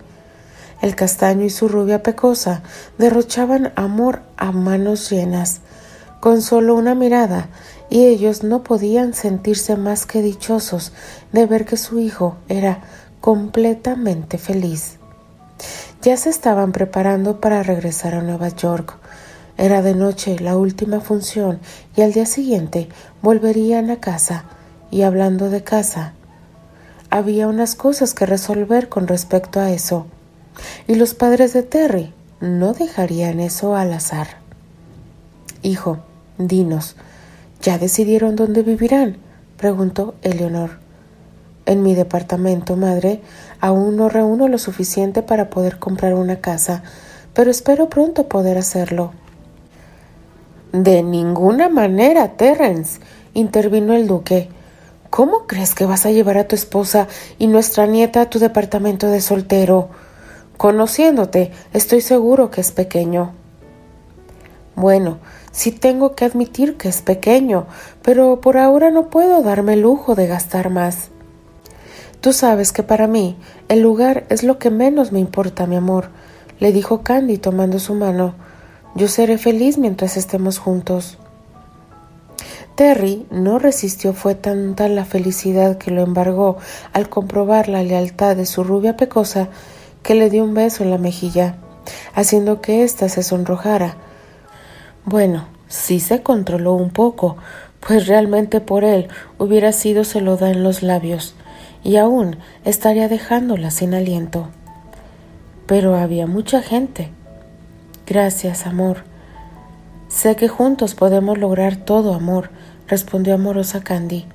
El 0.81 0.95
castaño 0.95 1.45
y 1.45 1.49
su 1.49 1.67
rubia 1.67 2.03
pecosa 2.03 2.61
derrochaban 2.99 3.73
amor 3.75 4.21
a 4.37 4.51
manos 4.51 5.09
llenas. 5.09 5.61
Con 6.19 6.43
solo 6.43 6.75
una 6.75 6.93
mirada 6.93 7.49
y 7.89 8.05
ellos 8.05 8.43
no 8.43 8.61
podían 8.61 9.15
sentirse 9.15 9.75
más 9.75 10.05
que 10.05 10.21
dichosos 10.21 10.93
de 11.31 11.47
ver 11.47 11.65
que 11.65 11.77
su 11.77 11.99
hijo 11.99 12.37
era 12.47 12.81
completamente 13.19 14.37
feliz. 14.37 14.97
Ya 16.03 16.17
se 16.17 16.29
estaban 16.29 16.71
preparando 16.71 17.39
para 17.39 17.63
regresar 17.63 18.13
a 18.13 18.21
Nueva 18.21 18.49
York. 18.49 18.95
Era 19.57 19.81
de 19.81 19.95
noche 19.95 20.37
la 20.39 20.55
última 20.55 20.99
función 20.99 21.59
y 21.95 22.01
al 22.01 22.13
día 22.13 22.27
siguiente 22.27 22.89
volverían 23.23 23.89
a 23.89 23.99
casa. 23.99 24.45
Y 24.91 25.01
hablando 25.01 25.49
de 25.49 25.63
casa, 25.63 26.13
había 27.09 27.47
unas 27.47 27.75
cosas 27.75 28.13
que 28.13 28.25
resolver 28.25 28.89
con 28.89 29.07
respecto 29.07 29.59
a 29.59 29.71
eso. 29.71 30.05
Y 30.87 30.95
los 30.95 31.13
padres 31.13 31.53
de 31.53 31.63
Terry 31.63 32.13
no 32.39 32.73
dejarían 32.73 33.39
eso 33.39 33.75
al 33.75 33.93
azar. 33.93 34.27
Hijo, 35.63 35.99
dinos, 36.37 36.95
¿Ya 37.61 37.77
decidieron 37.77 38.35
dónde 38.35 38.63
vivirán? 38.63 39.17
preguntó 39.57 40.15
Eleonor. 40.23 40.79
En 41.67 41.83
mi 41.83 41.93
departamento, 41.93 42.75
madre, 42.75 43.21
aún 43.59 43.97
no 43.97 44.09
reúno 44.09 44.47
lo 44.47 44.57
suficiente 44.57 45.21
para 45.21 45.51
poder 45.51 45.77
comprar 45.77 46.15
una 46.15 46.37
casa, 46.37 46.81
pero 47.35 47.51
espero 47.51 47.87
pronto 47.87 48.27
poder 48.27 48.57
hacerlo. 48.57 49.11
De 50.73 51.03
ninguna 51.03 51.69
manera, 51.69 52.29
Terrence, 52.29 52.99
intervino 53.35 53.93
el 53.93 54.07
duque. 54.07 54.49
¿Cómo 55.11 55.45
crees 55.45 55.75
que 55.75 55.85
vas 55.85 56.05
a 56.05 56.11
llevar 56.11 56.37
a 56.37 56.47
tu 56.47 56.55
esposa 56.55 57.09
y 57.37 57.47
nuestra 57.47 57.85
nieta 57.85 58.21
a 58.21 58.29
tu 58.29 58.39
departamento 58.39 59.07
de 59.07 59.19
soltero? 59.19 59.89
Conociéndote, 60.55 61.51
estoy 61.73 61.99
seguro 61.99 62.49
que 62.49 62.61
es 62.61 62.71
pequeño. 62.71 63.33
Bueno, 64.73 65.19
sí 65.51 65.73
tengo 65.73 66.15
que 66.15 66.23
admitir 66.23 66.77
que 66.77 66.87
es 66.87 67.01
pequeño, 67.01 67.67
pero 68.01 68.39
por 68.39 68.57
ahora 68.57 68.89
no 68.89 69.09
puedo 69.09 69.43
darme 69.43 69.73
el 69.73 69.81
lujo 69.81 70.15
de 70.15 70.27
gastar 70.27 70.69
más. 70.69 71.09
Tú 72.21 72.31
sabes 72.31 72.71
que 72.71 72.81
para 72.81 73.07
mí 73.07 73.35
el 73.67 73.81
lugar 73.81 74.23
es 74.29 74.43
lo 74.43 74.59
que 74.59 74.69
menos 74.69 75.11
me 75.11 75.19
importa, 75.19 75.67
mi 75.67 75.75
amor, 75.75 76.07
le 76.59 76.71
dijo 76.71 77.01
Candy 77.01 77.37
tomando 77.37 77.79
su 77.79 77.95
mano. 77.95 78.33
Yo 78.95 79.09
seré 79.09 79.37
feliz 79.37 79.77
mientras 79.77 80.15
estemos 80.15 80.57
juntos. 80.57 81.17
Terry 82.81 83.27
no 83.29 83.59
resistió 83.59 84.11
fue 84.11 84.33
tanta 84.33 84.87
la 84.87 85.05
felicidad 85.05 85.77
que 85.77 85.91
lo 85.91 86.01
embargó 86.01 86.57
al 86.93 87.09
comprobar 87.09 87.67
la 87.67 87.83
lealtad 87.83 88.35
de 88.35 88.47
su 88.47 88.63
rubia 88.63 88.97
pecosa 88.97 89.49
que 90.01 90.15
le 90.15 90.31
dio 90.31 90.43
un 90.43 90.55
beso 90.55 90.83
en 90.83 90.89
la 90.89 90.97
mejilla, 90.97 91.57
haciendo 92.15 92.59
que 92.59 92.83
ésta 92.83 93.07
se 93.07 93.21
sonrojara. 93.21 93.97
Bueno, 95.05 95.45
sí 95.67 95.99
se 95.99 96.23
controló 96.23 96.73
un 96.73 96.89
poco, 96.89 97.37
pues 97.81 98.07
realmente 98.07 98.61
por 98.61 98.83
él 98.83 99.09
hubiera 99.37 99.73
sido 99.73 100.03
se 100.03 100.19
da 100.19 100.49
en 100.49 100.63
los 100.63 100.81
labios, 100.81 101.35
y 101.83 101.97
aún 101.97 102.37
estaría 102.65 103.07
dejándola 103.07 103.69
sin 103.69 103.93
aliento. 103.93 104.47
Pero 105.67 105.95
había 105.95 106.25
mucha 106.25 106.63
gente. 106.63 107.11
Gracias, 108.07 108.65
amor. 108.65 109.03
Sé 110.11 110.35
que 110.35 110.49
juntos 110.49 110.93
podemos 110.93 111.37
lograr 111.37 111.77
todo, 111.77 112.13
amor, 112.13 112.49
respondió 112.91 113.35
amorosa 113.35 113.85
Candy. 113.85 114.25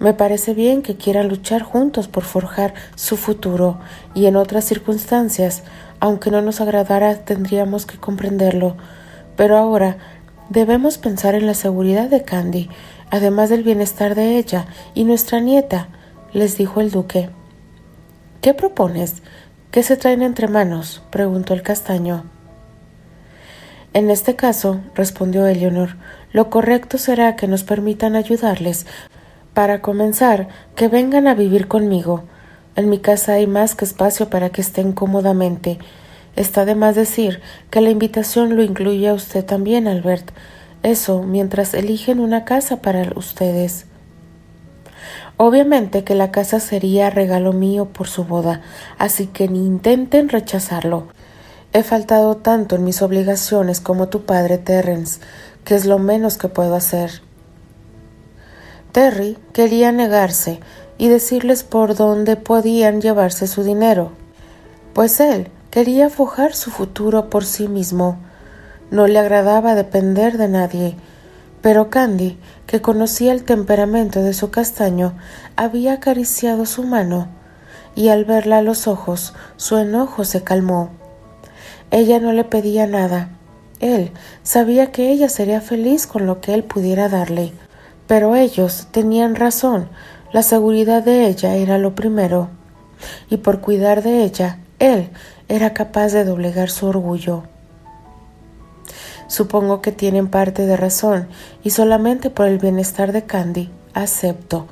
Me 0.00 0.14
parece 0.14 0.52
bien 0.52 0.82
que 0.82 0.96
quieran 0.96 1.28
luchar 1.28 1.62
juntos 1.62 2.08
por 2.08 2.24
forjar 2.24 2.74
su 2.96 3.16
futuro 3.16 3.78
y 4.14 4.26
en 4.26 4.34
otras 4.34 4.64
circunstancias, 4.64 5.62
aunque 6.00 6.32
no 6.32 6.42
nos 6.42 6.60
agradara, 6.60 7.24
tendríamos 7.24 7.86
que 7.86 7.98
comprenderlo. 7.98 8.76
Pero 9.36 9.56
ahora 9.56 9.96
debemos 10.50 10.98
pensar 10.98 11.36
en 11.36 11.46
la 11.46 11.54
seguridad 11.54 12.10
de 12.10 12.24
Candy, 12.24 12.68
además 13.10 13.48
del 13.48 13.62
bienestar 13.62 14.16
de 14.16 14.38
ella 14.38 14.66
y 14.94 15.04
nuestra 15.04 15.38
nieta, 15.38 15.86
les 16.32 16.58
dijo 16.58 16.80
el 16.80 16.90
duque. 16.90 17.30
¿Qué 18.40 18.54
propones? 18.54 19.22
¿Qué 19.70 19.84
se 19.84 19.96
traen 19.96 20.22
entre 20.22 20.48
manos? 20.48 21.00
preguntó 21.10 21.54
el 21.54 21.62
castaño. 21.62 22.24
En 23.92 24.10
este 24.10 24.34
caso, 24.34 24.80
respondió 24.94 25.46
Eleonor, 25.46 25.96
lo 26.36 26.50
correcto 26.50 26.98
será 26.98 27.34
que 27.34 27.48
nos 27.48 27.64
permitan 27.64 28.14
ayudarles. 28.14 28.84
Para 29.54 29.80
comenzar, 29.80 30.48
que 30.74 30.86
vengan 30.86 31.28
a 31.28 31.34
vivir 31.34 31.66
conmigo. 31.66 32.24
En 32.74 32.90
mi 32.90 32.98
casa 32.98 33.32
hay 33.32 33.46
más 33.46 33.74
que 33.74 33.86
espacio 33.86 34.28
para 34.28 34.50
que 34.50 34.60
estén 34.60 34.92
cómodamente. 34.92 35.78
Está 36.34 36.66
de 36.66 36.74
más 36.74 36.94
decir 36.94 37.40
que 37.70 37.80
la 37.80 37.88
invitación 37.88 38.54
lo 38.54 38.62
incluye 38.62 39.08
a 39.08 39.14
usted 39.14 39.46
también, 39.46 39.88
Albert. 39.88 40.30
Eso 40.82 41.22
mientras 41.22 41.72
eligen 41.72 42.20
una 42.20 42.44
casa 42.44 42.82
para 42.82 43.10
ustedes. 43.16 43.86
Obviamente 45.38 46.04
que 46.04 46.14
la 46.14 46.32
casa 46.32 46.60
sería 46.60 47.08
regalo 47.08 47.54
mío 47.54 47.86
por 47.86 48.08
su 48.08 48.24
boda, 48.24 48.60
así 48.98 49.26
que 49.26 49.48
ni 49.48 49.64
intenten 49.64 50.28
rechazarlo. 50.28 51.08
He 51.72 51.82
faltado 51.82 52.36
tanto 52.36 52.76
en 52.76 52.84
mis 52.84 53.02
obligaciones 53.02 53.80
como 53.80 54.08
tu 54.08 54.24
padre 54.24 54.56
Terrence, 54.56 55.20
que 55.66 55.74
es 55.74 55.84
lo 55.84 55.98
menos 55.98 56.38
que 56.38 56.48
puedo 56.48 56.76
hacer. 56.76 57.20
Terry 58.92 59.36
quería 59.52 59.92
negarse 59.92 60.60
y 60.96 61.08
decirles 61.08 61.64
por 61.64 61.96
dónde 61.96 62.36
podían 62.36 63.02
llevarse 63.02 63.48
su 63.48 63.64
dinero, 63.64 64.12
pues 64.94 65.20
él 65.20 65.50
quería 65.70 66.08
forjar 66.08 66.54
su 66.54 66.70
futuro 66.70 67.28
por 67.28 67.44
sí 67.44 67.68
mismo. 67.68 68.16
No 68.90 69.08
le 69.08 69.18
agradaba 69.18 69.74
depender 69.74 70.38
de 70.38 70.48
nadie, 70.48 70.96
pero 71.60 71.90
Candy, 71.90 72.38
que 72.66 72.80
conocía 72.80 73.32
el 73.32 73.42
temperamento 73.42 74.22
de 74.22 74.34
su 74.34 74.50
castaño, 74.50 75.18
había 75.56 75.94
acariciado 75.94 76.64
su 76.64 76.84
mano, 76.84 77.26
y 77.96 78.08
al 78.08 78.24
verla 78.24 78.58
a 78.58 78.62
los 78.62 78.86
ojos, 78.86 79.34
su 79.56 79.76
enojo 79.78 80.24
se 80.24 80.44
calmó. 80.44 80.90
Ella 81.90 82.20
no 82.20 82.32
le 82.32 82.44
pedía 82.44 82.86
nada. 82.86 83.35
Él 83.80 84.10
sabía 84.42 84.90
que 84.90 85.10
ella 85.10 85.28
sería 85.28 85.60
feliz 85.60 86.06
con 86.06 86.26
lo 86.26 86.40
que 86.40 86.54
él 86.54 86.64
pudiera 86.64 87.08
darle. 87.08 87.52
Pero 88.06 88.36
ellos 88.36 88.88
tenían 88.90 89.34
razón. 89.34 89.88
La 90.32 90.42
seguridad 90.42 91.02
de 91.02 91.26
ella 91.26 91.56
era 91.56 91.78
lo 91.78 91.94
primero. 91.94 92.48
Y 93.28 93.38
por 93.38 93.60
cuidar 93.60 94.02
de 94.02 94.24
ella, 94.24 94.58
él 94.78 95.10
era 95.48 95.74
capaz 95.74 96.12
de 96.12 96.24
doblegar 96.24 96.70
su 96.70 96.86
orgullo. 96.86 97.44
Supongo 99.28 99.82
que 99.82 99.92
tienen 99.92 100.28
parte 100.28 100.66
de 100.66 100.76
razón 100.76 101.28
y 101.64 101.70
solamente 101.70 102.30
por 102.30 102.46
el 102.46 102.58
bienestar 102.58 103.12
de 103.12 103.24
Candy 103.24 103.70
acepto. 103.92 104.66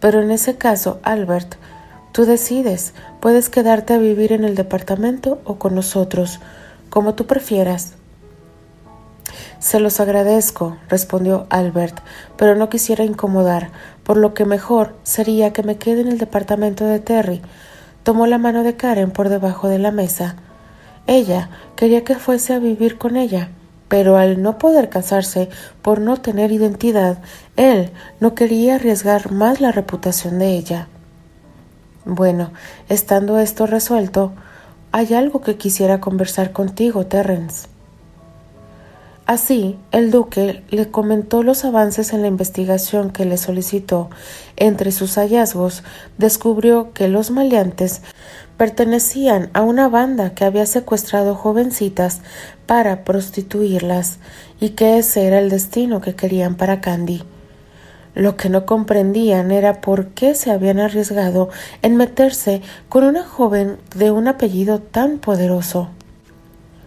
Pero 0.00 0.22
en 0.22 0.30
ese 0.30 0.56
caso, 0.56 0.98
Albert, 1.02 1.56
tú 2.12 2.24
decides, 2.24 2.94
puedes 3.20 3.48
quedarte 3.48 3.94
a 3.94 3.98
vivir 3.98 4.32
en 4.32 4.44
el 4.44 4.54
departamento 4.54 5.40
o 5.44 5.56
con 5.58 5.74
nosotros, 5.74 6.40
como 6.88 7.14
tú 7.14 7.26
prefieras. 7.26 7.94
Se 9.58 9.80
los 9.80 10.00
agradezco, 10.00 10.76
respondió 10.88 11.46
Albert, 11.50 12.00
pero 12.36 12.54
no 12.54 12.68
quisiera 12.68 13.04
incomodar, 13.04 13.70
por 14.02 14.16
lo 14.16 14.34
que 14.34 14.44
mejor 14.44 14.94
sería 15.02 15.52
que 15.52 15.62
me 15.62 15.76
quede 15.76 16.02
en 16.02 16.08
el 16.08 16.18
departamento 16.18 16.84
de 16.84 17.00
Terry. 17.00 17.42
Tomó 18.02 18.26
la 18.26 18.38
mano 18.38 18.62
de 18.62 18.76
Karen 18.76 19.10
por 19.10 19.28
debajo 19.28 19.68
de 19.68 19.78
la 19.78 19.90
mesa. 19.90 20.36
Ella 21.06 21.50
quería 21.76 22.04
que 22.04 22.16
fuese 22.16 22.52
a 22.54 22.58
vivir 22.58 22.98
con 22.98 23.16
ella 23.16 23.50
pero 23.92 24.16
al 24.16 24.40
no 24.40 24.56
poder 24.56 24.88
casarse 24.88 25.50
por 25.82 26.00
no 26.00 26.16
tener 26.16 26.50
identidad, 26.50 27.18
él 27.56 27.90
no 28.20 28.34
quería 28.34 28.76
arriesgar 28.76 29.30
más 29.32 29.60
la 29.60 29.70
reputación 29.70 30.38
de 30.38 30.56
ella. 30.56 30.88
Bueno, 32.06 32.52
estando 32.88 33.38
esto 33.38 33.66
resuelto, 33.66 34.32
hay 34.92 35.12
algo 35.12 35.42
que 35.42 35.58
quisiera 35.58 36.00
conversar 36.00 36.52
contigo, 36.52 37.04
Terrence. 37.04 37.68
Así, 39.24 39.78
el 39.92 40.10
duque 40.10 40.64
le 40.70 40.90
comentó 40.90 41.44
los 41.44 41.64
avances 41.64 42.12
en 42.12 42.22
la 42.22 42.28
investigación 42.28 43.10
que 43.10 43.24
le 43.24 43.38
solicitó. 43.38 44.10
Entre 44.56 44.90
sus 44.90 45.14
hallazgos, 45.14 45.84
descubrió 46.18 46.92
que 46.92 47.06
los 47.06 47.30
maleantes 47.30 48.02
pertenecían 48.56 49.50
a 49.54 49.62
una 49.62 49.88
banda 49.88 50.34
que 50.34 50.44
había 50.44 50.66
secuestrado 50.66 51.36
jovencitas 51.36 52.20
para 52.66 53.04
prostituirlas 53.04 54.18
y 54.60 54.70
que 54.70 54.98
ese 54.98 55.26
era 55.26 55.38
el 55.38 55.50
destino 55.50 56.00
que 56.00 56.16
querían 56.16 56.56
para 56.56 56.80
Candy. 56.80 57.22
Lo 58.14 58.36
que 58.36 58.48
no 58.48 58.66
comprendían 58.66 59.52
era 59.52 59.80
por 59.80 60.08
qué 60.08 60.34
se 60.34 60.50
habían 60.50 60.80
arriesgado 60.80 61.48
en 61.80 61.96
meterse 61.96 62.60
con 62.88 63.04
una 63.04 63.22
joven 63.22 63.78
de 63.96 64.10
un 64.10 64.26
apellido 64.26 64.80
tan 64.80 65.18
poderoso. 65.18 65.88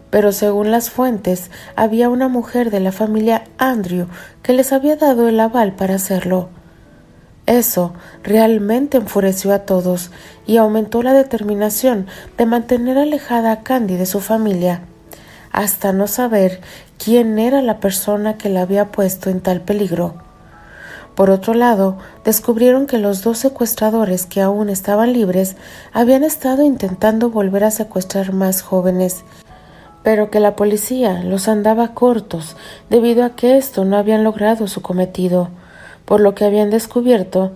Pero 0.10 0.32
según 0.32 0.72
las 0.72 0.90
fuentes, 0.90 1.52
había 1.76 2.10
una 2.10 2.28
mujer 2.28 2.72
de 2.72 2.80
la 2.80 2.92
familia 2.92 3.44
Andrew 3.58 4.08
que 4.44 4.54
les 4.54 4.72
había 4.72 4.96
dado 4.96 5.28
el 5.28 5.40
aval 5.40 5.74
para 5.74 5.96
hacerlo. 5.96 6.50
Eso 7.46 7.94
realmente 8.24 8.98
enfureció 8.98 9.54
a 9.54 9.60
todos 9.60 10.12
y 10.48 10.58
aumentó 10.58 11.04
la 11.04 11.14
determinación 11.14 12.08
de 12.38 12.46
mantener 12.48 12.98
alejada 12.98 13.52
a 13.52 13.64
Candy 13.64 13.98
de 13.98 14.08
su 14.08 14.20
familia, 14.20 14.82
hasta 15.52 15.94
no 15.94 16.08
saber 16.08 16.60
quién 16.98 17.38
era 17.38 17.62
la 17.62 17.80
persona 17.80 18.38
que 18.38 18.50
la 18.50 18.62
había 18.62 18.92
puesto 18.92 19.30
en 19.30 19.42
tal 19.42 19.62
peligro. 19.62 20.16
Por 21.14 21.30
otro 21.30 21.54
lado, 21.54 21.98
descubrieron 22.26 22.88
que 22.88 22.98
los 22.98 23.24
dos 23.24 23.38
secuestradores 23.38 24.26
que 24.26 24.42
aún 24.42 24.70
estaban 24.70 25.14
libres 25.14 25.56
habían 25.94 26.24
estado 26.24 26.64
intentando 26.64 27.30
volver 27.30 27.64
a 27.64 27.72
secuestrar 27.72 28.34
más 28.34 28.62
jóvenes, 28.62 29.24
pero 30.06 30.32
que 30.32 30.40
la 30.40 30.56
policía 30.56 31.22
los 31.26 31.50
andaba 31.50 31.94
cortos 31.94 32.56
debido 32.90 33.26
a 33.26 33.32
que 33.32 33.58
esto 33.58 33.84
no 33.84 33.98
habían 33.98 34.24
logrado 34.24 34.68
su 34.68 34.82
cometido 34.82 35.50
por 36.06 36.22
lo 36.22 36.36
que 36.36 36.46
habían 36.46 36.70
descubierto, 36.70 37.52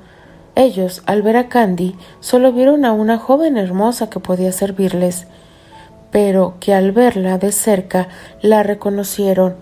ellos, 0.55 1.03
al 1.05 1.21
ver 1.21 1.37
a 1.37 1.47
Candy, 1.47 1.95
solo 2.19 2.51
vieron 2.51 2.83
a 2.83 2.91
una 2.91 3.17
joven 3.17 3.57
hermosa 3.57 4.09
que 4.09 4.19
podía 4.19 4.51
servirles, 4.51 5.27
pero 6.11 6.55
que 6.59 6.73
al 6.73 6.91
verla 6.91 7.37
de 7.37 7.51
cerca 7.51 8.09
la 8.41 8.63
reconocieron. 8.63 9.55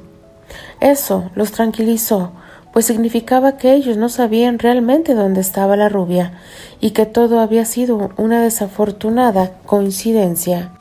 Eso 0.80 1.30
los 1.36 1.52
tranquilizó, 1.52 2.32
pues 2.72 2.86
significaba 2.86 3.58
que 3.58 3.74
ellos 3.74 3.98
no 3.98 4.08
sabían 4.08 4.60
realmente 4.60 5.14
dónde 5.14 5.42
estaba 5.42 5.76
la 5.76 5.90
rubia 5.90 6.34
y 6.80 6.92
que 6.92 7.06
todo 7.06 7.42
había 7.42 7.66
sido 7.66 8.12
una 8.18 8.42
desafortunada 8.42 9.52
coincidencia. 9.66 10.72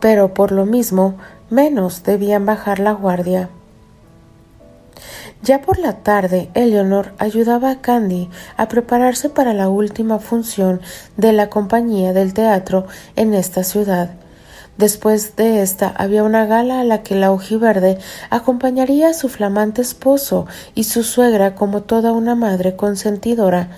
Pero 0.00 0.34
por 0.34 0.52
lo 0.52 0.66
mismo, 0.66 1.14
menos 1.50 2.02
debían 2.02 2.46
bajar 2.46 2.78
la 2.78 2.92
guardia. 2.92 3.48
Ya 5.42 5.60
por 5.60 5.78
la 5.78 6.02
tarde, 6.02 6.50
Eleanor 6.54 7.12
ayudaba 7.18 7.70
a 7.70 7.80
Candy 7.80 8.30
a 8.56 8.68
prepararse 8.68 9.28
para 9.28 9.52
la 9.54 9.68
última 9.68 10.18
función 10.18 10.80
de 11.16 11.32
la 11.32 11.50
compañía 11.50 12.12
del 12.12 12.34
teatro 12.34 12.86
en 13.16 13.34
esta 13.34 13.62
ciudad, 13.62 14.10
Después 14.78 15.36
de 15.36 15.62
esta 15.62 15.88
había 15.88 16.22
una 16.22 16.44
gala 16.44 16.80
a 16.80 16.84
la 16.84 17.02
que 17.02 17.14
la 17.14 17.32
ojiverde 17.32 17.98
acompañaría 18.28 19.08
a 19.08 19.14
su 19.14 19.30
flamante 19.30 19.80
esposo 19.80 20.46
y 20.74 20.84
su 20.84 21.02
suegra 21.02 21.54
como 21.54 21.82
toda 21.82 22.12
una 22.12 22.34
madre 22.34 22.76
consentidora. 22.76 23.70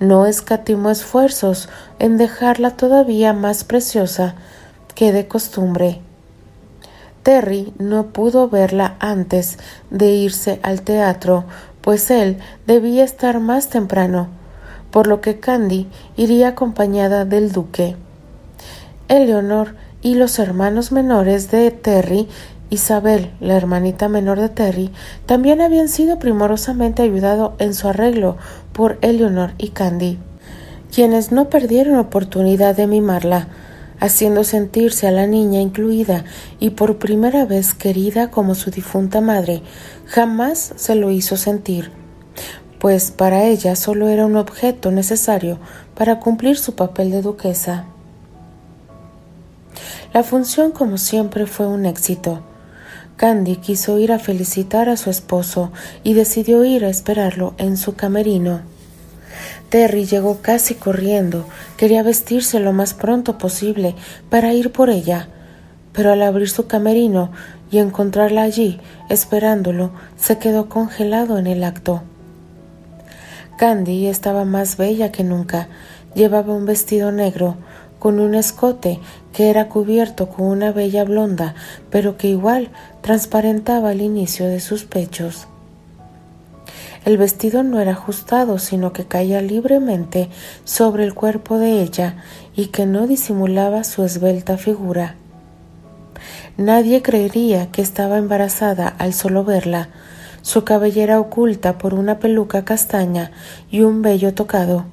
No 0.00 0.26
escatimó 0.26 0.90
esfuerzos 0.90 1.70
en 1.98 2.18
dejarla 2.18 2.76
todavía 2.76 3.32
más 3.32 3.64
preciosa 3.64 4.34
que 4.94 5.12
de 5.12 5.26
costumbre. 5.28 6.00
Terry 7.24 7.72
no 7.78 8.08
pudo 8.08 8.50
verla 8.50 8.96
antes 9.00 9.58
de 9.90 10.10
irse 10.10 10.60
al 10.62 10.82
teatro, 10.82 11.44
pues 11.80 12.10
él 12.10 12.36
debía 12.66 13.02
estar 13.02 13.40
más 13.40 13.70
temprano, 13.70 14.28
por 14.90 15.06
lo 15.06 15.22
que 15.22 15.40
Candy 15.40 15.88
iría 16.16 16.48
acompañada 16.48 17.24
del 17.24 17.50
duque. 17.50 17.96
Eleonor 19.08 19.74
y 20.02 20.16
los 20.16 20.38
hermanos 20.38 20.92
menores 20.92 21.50
de 21.50 21.70
Terry, 21.70 22.28
Isabel, 22.68 23.30
la 23.40 23.56
hermanita 23.56 24.08
menor 24.08 24.38
de 24.38 24.50
Terry, 24.50 24.90
también 25.24 25.62
habían 25.62 25.88
sido 25.88 26.18
primorosamente 26.18 27.02
ayudados 27.02 27.52
en 27.58 27.72
su 27.72 27.88
arreglo 27.88 28.36
por 28.74 28.98
Eleonor 29.00 29.52
y 29.56 29.70
Candy, 29.70 30.18
quienes 30.94 31.32
no 31.32 31.48
perdieron 31.48 31.96
oportunidad 31.96 32.76
de 32.76 32.86
mimarla, 32.86 33.48
haciendo 34.00 34.44
sentirse 34.44 35.06
a 35.06 35.10
la 35.10 35.26
niña 35.26 35.60
incluida 35.60 36.24
y 36.60 36.70
por 36.70 36.98
primera 36.98 37.44
vez 37.44 37.74
querida 37.74 38.30
como 38.30 38.54
su 38.54 38.70
difunta 38.70 39.20
madre, 39.20 39.62
jamás 40.06 40.74
se 40.76 40.94
lo 40.94 41.10
hizo 41.10 41.36
sentir, 41.36 41.90
pues 42.78 43.10
para 43.10 43.44
ella 43.44 43.76
solo 43.76 44.08
era 44.08 44.26
un 44.26 44.36
objeto 44.36 44.90
necesario 44.90 45.58
para 45.94 46.20
cumplir 46.20 46.58
su 46.58 46.74
papel 46.74 47.10
de 47.10 47.22
duquesa. 47.22 47.86
La 50.12 50.22
función, 50.22 50.70
como 50.70 50.98
siempre, 50.98 51.46
fue 51.46 51.66
un 51.66 51.86
éxito. 51.86 52.42
Candy 53.16 53.56
quiso 53.56 53.98
ir 53.98 54.12
a 54.12 54.18
felicitar 54.18 54.88
a 54.88 54.96
su 54.96 55.10
esposo 55.10 55.72
y 56.02 56.14
decidió 56.14 56.64
ir 56.64 56.84
a 56.84 56.88
esperarlo 56.88 57.54
en 57.58 57.76
su 57.76 57.94
camerino. 57.94 58.60
Terry 59.68 60.04
llegó 60.04 60.38
casi 60.42 60.74
corriendo, 60.74 61.46
quería 61.76 62.02
vestirse 62.02 62.60
lo 62.60 62.72
más 62.72 62.94
pronto 62.94 63.38
posible 63.38 63.94
para 64.30 64.52
ir 64.52 64.72
por 64.72 64.90
ella, 64.90 65.28
pero 65.92 66.12
al 66.12 66.22
abrir 66.22 66.50
su 66.50 66.66
camerino 66.66 67.30
y 67.70 67.78
encontrarla 67.78 68.42
allí, 68.42 68.80
esperándolo, 69.08 69.92
se 70.16 70.38
quedó 70.38 70.68
congelado 70.68 71.38
en 71.38 71.46
el 71.46 71.64
acto. 71.64 72.02
Candy 73.56 74.08
estaba 74.08 74.44
más 74.44 74.76
bella 74.76 75.12
que 75.12 75.24
nunca, 75.24 75.68
llevaba 76.14 76.54
un 76.54 76.66
vestido 76.66 77.12
negro, 77.12 77.56
con 77.98 78.20
un 78.20 78.34
escote 78.34 79.00
que 79.32 79.48
era 79.48 79.68
cubierto 79.68 80.28
con 80.28 80.46
una 80.46 80.72
bella 80.72 81.04
blonda, 81.04 81.54
pero 81.90 82.18
que 82.18 82.28
igual 82.28 82.68
transparentaba 83.00 83.92
el 83.92 84.02
inicio 84.02 84.46
de 84.46 84.60
sus 84.60 84.84
pechos. 84.84 85.48
El 87.04 87.18
vestido 87.18 87.62
no 87.62 87.80
era 87.80 87.92
ajustado, 87.92 88.58
sino 88.58 88.92
que 88.92 89.04
caía 89.04 89.42
libremente 89.42 90.30
sobre 90.64 91.04
el 91.04 91.14
cuerpo 91.14 91.58
de 91.58 91.82
ella 91.82 92.16
y 92.56 92.66
que 92.66 92.86
no 92.86 93.06
disimulaba 93.06 93.84
su 93.84 94.04
esbelta 94.04 94.56
figura. 94.56 95.16
Nadie 96.56 97.02
creería 97.02 97.70
que 97.70 97.82
estaba 97.82 98.18
embarazada 98.18 98.88
al 98.88 99.12
solo 99.12 99.44
verla, 99.44 99.88
su 100.42 100.64
cabellera 100.64 101.20
oculta 101.20 101.78
por 101.78 101.94
una 101.94 102.18
peluca 102.18 102.64
castaña 102.64 103.32
y 103.70 103.80
un 103.80 104.02
vello 104.02 104.34
tocado 104.34 104.86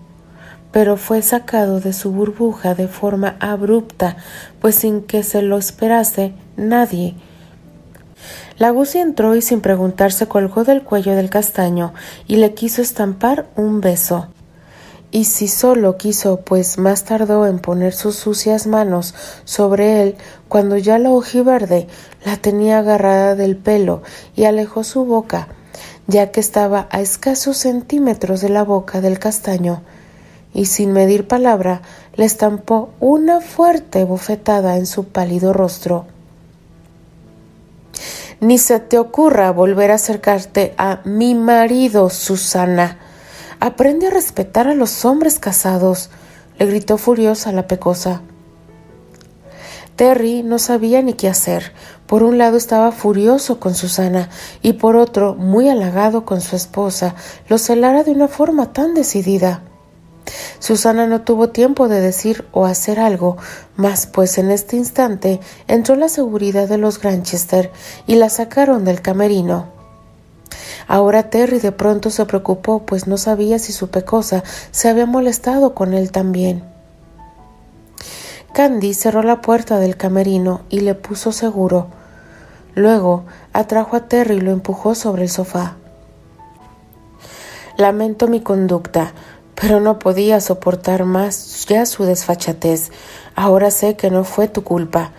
pero 0.72 0.98
fue 0.98 1.22
sacado 1.22 1.80
de 1.80 1.94
su 1.94 2.12
burbuja 2.12 2.76
de 2.76 2.88
forma 2.88 3.36
abrupta, 3.40 4.18
pues 4.60 4.76
sin 4.76 5.02
que 5.02 5.24
se 5.24 5.42
lo 5.42 5.58
esperase 5.58 6.34
nadie. 6.56 7.16
La 8.62 8.70
Gussie 8.70 9.02
entró 9.02 9.36
y 9.36 9.42
sin 9.42 9.60
preguntarse 9.60 10.28
colgó 10.28 10.64
del 10.64 10.84
cuello 10.84 11.16
del 11.16 11.32
castaño 11.32 11.96
y 12.28 12.36
le 12.36 12.54
quiso 12.54 12.84
estampar 12.84 13.48
un 13.56 13.82
beso. 13.82 14.28
Y 15.10 15.24
si 15.24 15.48
solo 15.48 15.98
quiso, 15.98 16.42
pues 16.42 16.78
más 16.78 17.04
tardó 17.04 17.48
en 17.48 17.58
poner 17.58 17.94
sus 17.94 18.18
sucias 18.18 18.68
manos 18.68 19.16
sobre 19.46 20.04
él 20.04 20.16
cuando 20.48 20.78
ya 20.78 21.00
la 21.00 21.10
ojiverde 21.10 21.88
la 22.24 22.38
tenía 22.38 22.78
agarrada 22.78 23.34
del 23.34 23.58
pelo 23.58 24.04
y 24.36 24.44
alejó 24.44 24.84
su 24.84 25.06
boca, 25.06 25.48
ya 26.06 26.30
que 26.30 26.40
estaba 26.40 26.88
a 26.92 27.02
escasos 27.02 27.58
centímetros 27.58 28.42
de 28.42 28.50
la 28.50 28.64
boca 28.64 29.02
del 29.02 29.18
castaño 29.18 29.82
y 30.54 30.66
sin 30.66 30.94
medir 30.94 31.28
palabra 31.28 31.82
le 32.14 32.26
estampó 32.26 32.92
una 33.00 33.42
fuerte 33.42 34.04
bofetada 34.04 34.78
en 34.78 34.86
su 34.86 35.06
pálido 35.06 35.52
rostro. 35.52 36.11
Ni 38.42 38.58
se 38.58 38.80
te 38.80 38.98
ocurra 38.98 39.52
volver 39.52 39.92
a 39.92 39.96
acercarte 39.96 40.74
a 40.76 41.02
mi 41.06 41.36
marido, 41.36 42.10
Susana. 42.10 42.98
Aprende 43.60 44.08
a 44.08 44.10
respetar 44.10 44.68
a 44.68 44.74
los 44.74 45.06
hombres 45.06 45.38
casados, 45.38 46.10
le 46.58 46.66
gritó 46.66 46.98
furiosa 46.98 47.52
la 47.52 47.68
pecosa. 47.68 48.24
Terry 49.96 50.42
no 50.42 50.58
sabía 50.58 51.04
ni 51.04 51.14
qué 51.14 51.30
hacer. 51.30 51.72
Por 52.08 52.24
un 52.24 52.40
lado 52.40 52.58
estaba 52.58 52.92
furioso 52.92 53.60
con 53.60 53.76
Susana 53.76 54.30
y 54.64 54.74
por 54.74 54.96
otro 54.96 55.36
muy 55.36 55.70
halagado 55.70 56.26
con 56.26 56.42
su 56.42 56.56
esposa, 56.56 57.14
lo 57.48 57.60
celara 57.60 58.04
de 58.04 58.10
una 58.10 58.28
forma 58.28 58.74
tan 58.74 58.96
decidida. 58.96 59.62
Susana 60.60 61.08
no 61.08 61.22
tuvo 61.22 61.50
tiempo 61.50 61.88
de 61.88 62.02
decir 62.02 62.46
o 62.52 62.66
hacer 62.66 63.00
algo 63.00 63.38
más, 63.76 64.06
pues 64.06 64.38
en 64.38 64.52
este 64.52 64.76
instante 64.76 65.40
entró 65.68 65.96
la 65.96 66.10
seguridad 66.10 66.68
de 66.68 66.78
los 66.78 67.00
Granchester 67.00 67.72
y 68.08 68.16
la 68.16 68.30
sacaron 68.30 68.86
del 68.86 69.02
camerino. 69.02 69.68
Ahora 70.88 71.30
Terry 71.30 71.60
de 71.60 71.72
pronto 71.72 72.10
se 72.10 72.26
preocupó, 72.26 72.86
pues 72.86 73.08
no 73.08 73.18
sabía 73.18 73.60
si 73.60 73.72
su 73.72 73.90
pecosa 73.90 74.44
se 74.72 74.90
había 74.90 75.06
molestado 75.06 75.74
con 75.74 75.94
él 75.94 76.12
también. 76.12 76.64
Candy 78.54 78.94
cerró 78.94 79.24
la 79.24 79.40
puerta 79.42 79.80
del 79.80 79.96
camerino 79.96 80.62
y 80.70 80.82
le 80.82 80.94
puso 80.94 81.32
seguro. 81.32 81.88
Luego 82.76 83.24
atrajo 83.54 83.96
a 83.96 84.08
Terry 84.08 84.36
y 84.36 84.42
lo 84.42 84.52
empujó 84.52 84.94
sobre 84.94 85.24
el 85.24 85.30
sofá. 85.30 85.78
Lamento 87.78 88.28
mi 88.28 88.42
conducta, 88.42 89.14
pero 89.62 89.80
no 89.80 90.00
podía 90.00 90.42
soportar 90.42 91.06
más 91.06 91.68
ya 91.68 91.86
su 91.86 92.04
desfachatez. 92.04 92.92
Ahora 93.36 93.70
sé 93.70 93.96
que 93.96 94.10
no 94.10 94.24
fue 94.24 94.48
tu 94.48 94.64
culpa, 94.64 95.12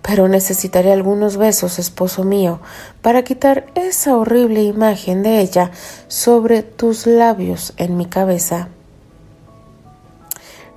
pero 0.00 0.28
necesitaré 0.28 0.92
algunos 0.92 1.36
besos, 1.36 1.78
esposo 1.78 2.24
mío, 2.24 2.58
para 3.02 3.22
quitar 3.22 3.66
esa 3.74 4.16
horrible 4.16 4.62
imagen 4.62 5.22
de 5.22 5.40
ella 5.40 5.72
sobre 6.08 6.62
tus 6.62 7.06
labios 7.06 7.74
en 7.76 7.98
mi 7.98 8.06
cabeza. 8.06 8.68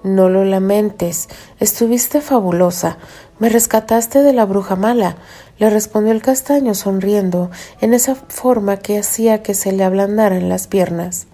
No 0.04 0.28
lo 0.28 0.43
lamentes, 0.43 1.30
estuviste 1.62 2.19
fabulosa, 2.19 2.97
me 3.39 3.47
rescataste 3.47 4.23
de 4.23 4.34
la 4.34 4.43
bruja 4.43 4.75
mala, 4.75 5.15
le 5.58 5.69
respondió 5.69 6.12
el 6.12 6.21
castaño 6.21 6.75
sonriendo 6.75 7.49
en 7.80 7.93
esa 7.93 8.15
forma 8.15 8.75
que 8.75 8.99
hacía 8.99 9.41
que 9.41 9.54
se 9.54 9.71
le 9.71 9.86
ablandaran 9.86 10.49
las 10.49 10.67
piernas 10.67 11.28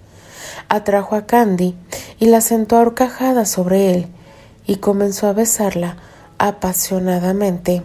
atrajo 0.71 1.17
a 1.17 1.25
Candy 1.25 1.75
y 2.17 2.27
la 2.27 2.39
sentó 2.39 2.77
ahorcajada 2.77 3.45
sobre 3.45 3.93
él 3.93 4.07
y 4.65 4.77
comenzó 4.77 5.27
a 5.27 5.33
besarla 5.33 5.97
apasionadamente. 6.37 7.83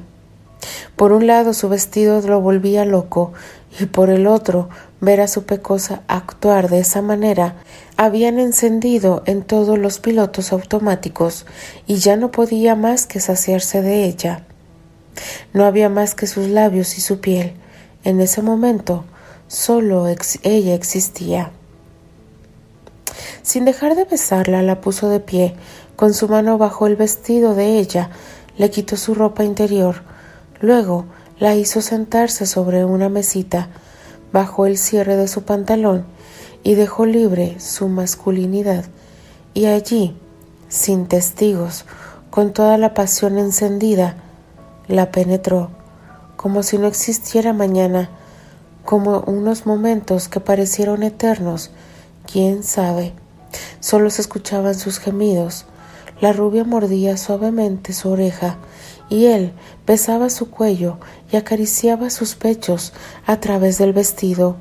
Por 0.95 1.11
un 1.11 1.27
lado 1.27 1.53
su 1.53 1.69
vestido 1.69 2.21
lo 2.21 2.41
volvía 2.41 2.85
loco 2.85 3.33
y 3.81 3.87
por 3.87 4.09
el 4.09 4.29
otro 4.29 4.69
ver 5.01 5.21
a 5.21 5.27
su 5.27 5.45
pecosa 5.45 6.03
actuar 6.07 6.71
de 6.71 6.79
esa 6.79 7.03
manera 7.03 7.57
habían 7.97 8.39
encendido 8.39 9.25
en 9.27 9.43
todos 9.43 9.79
los 9.79 9.99
pilotos 9.99 10.53
automáticos 10.53 11.45
y 11.89 11.97
ya 11.97 12.17
no 12.17 12.31
podía 12.31 12.77
más 12.77 13.07
que 13.07 13.19
saciarse 13.19 13.83
de 13.83 14.05
ella. 14.05 14.47
No 15.53 15.65
había 15.65 15.89
más 15.89 16.15
que 16.15 16.29
sus 16.29 16.47
labios 16.47 16.99
y 16.99 17.01
su 17.01 17.21
piel. 17.21 17.55
En 18.05 18.21
ese 18.21 18.43
momento 18.43 19.05
solo 19.49 20.07
ella 20.45 20.75
existía. 20.75 21.51
Sin 23.43 23.65
dejar 23.65 23.95
de 23.95 24.05
besarla, 24.05 24.63
la 24.63 24.81
puso 24.81 25.09
de 25.09 25.21
pie, 25.21 25.55
con 25.97 26.15
su 26.15 26.29
mano 26.29 26.59
bajo 26.59 26.87
el 26.87 26.97
vestido 26.97 27.55
de 27.55 27.79
ella, 27.79 28.11
le 28.59 28.71
quitó 28.71 28.97
su 28.97 29.15
ropa 29.15 29.45
interior, 29.45 30.03
luego 30.61 31.07
la 31.39 31.55
hizo 31.55 31.83
sentarse 31.83 32.47
sobre 32.47 32.85
una 32.85 33.09
mesita, 33.09 33.69
bajó 34.33 34.67
el 34.67 34.79
cierre 34.79 35.17
de 35.17 35.29
su 35.29 35.43
pantalón 35.43 36.05
y 36.63 36.75
dejó 36.75 37.07
libre 37.07 37.61
su 37.61 37.89
masculinidad, 37.89 38.85
y 39.55 39.67
allí, 39.67 40.17
sin 40.69 41.07
testigos, 41.07 41.85
con 42.31 42.53
toda 42.53 42.77
la 42.77 42.93
pasión 42.93 43.39
encendida, 43.39 44.17
la 44.89 45.11
penetró, 45.11 45.71
como 46.37 46.63
si 46.63 46.79
no 46.79 46.87
existiera 46.87 47.53
mañana, 47.53 48.11
como 48.85 49.21
unos 49.21 49.67
momentos 49.67 50.29
que 50.29 50.41
parecieron 50.41 51.03
eternos, 51.03 51.71
quién 52.31 52.63
sabe. 52.63 53.13
Solo 53.81 54.11
se 54.11 54.23
escuchaban 54.23 54.75
sus 54.75 54.99
gemidos. 54.99 55.67
La 56.21 56.33
rubia 56.33 56.65
mordía 56.65 57.17
suavemente 57.17 57.93
su 57.93 58.11
oreja 58.11 58.57
y 59.09 59.27
él 59.27 59.53
besaba 59.87 60.31
su 60.31 60.51
cuello 60.51 60.99
y 61.31 61.37
acariciaba 61.37 62.11
sus 62.11 62.35
pechos 62.35 62.93
a 63.27 63.39
través 63.41 63.79
del 63.79 63.93
vestido 63.93 64.57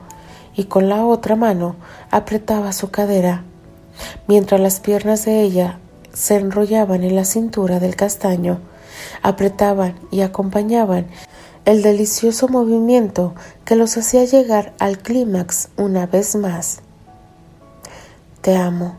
y 0.56 0.66
con 0.66 0.90
la 0.90 1.06
otra 1.06 1.36
mano 1.36 1.76
apretaba 2.12 2.72
su 2.74 2.90
cadera, 2.90 3.44
mientras 4.28 4.62
las 4.62 4.80
piernas 4.80 5.26
de 5.26 5.42
ella 5.42 5.80
se 6.14 6.36
enrollaban 6.36 7.04
en 7.04 7.16
la 7.16 7.26
cintura 7.26 7.80
del 7.80 7.96
castaño, 7.96 8.60
apretaban 9.22 9.96
y 10.12 10.22
acompañaban 10.22 11.08
el 11.66 11.82
delicioso 11.82 12.48
movimiento 12.48 13.34
que 13.66 13.76
los 13.76 13.98
hacía 13.98 14.24
llegar 14.24 14.74
al 14.80 15.00
clímax 15.00 15.70
una 15.78 16.06
vez 16.06 16.36
más. 16.36 16.82
Te 18.46 18.56
amo, 18.56 18.94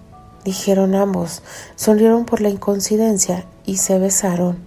dijeron 0.45 0.97
ambos, 0.97 1.41
sonrieron 1.77 2.25
por 2.25 2.41
la 2.41 2.49
incoincidencia 2.49 3.45
y 3.65 3.77
se 3.77 3.97
besaron. 3.97 4.59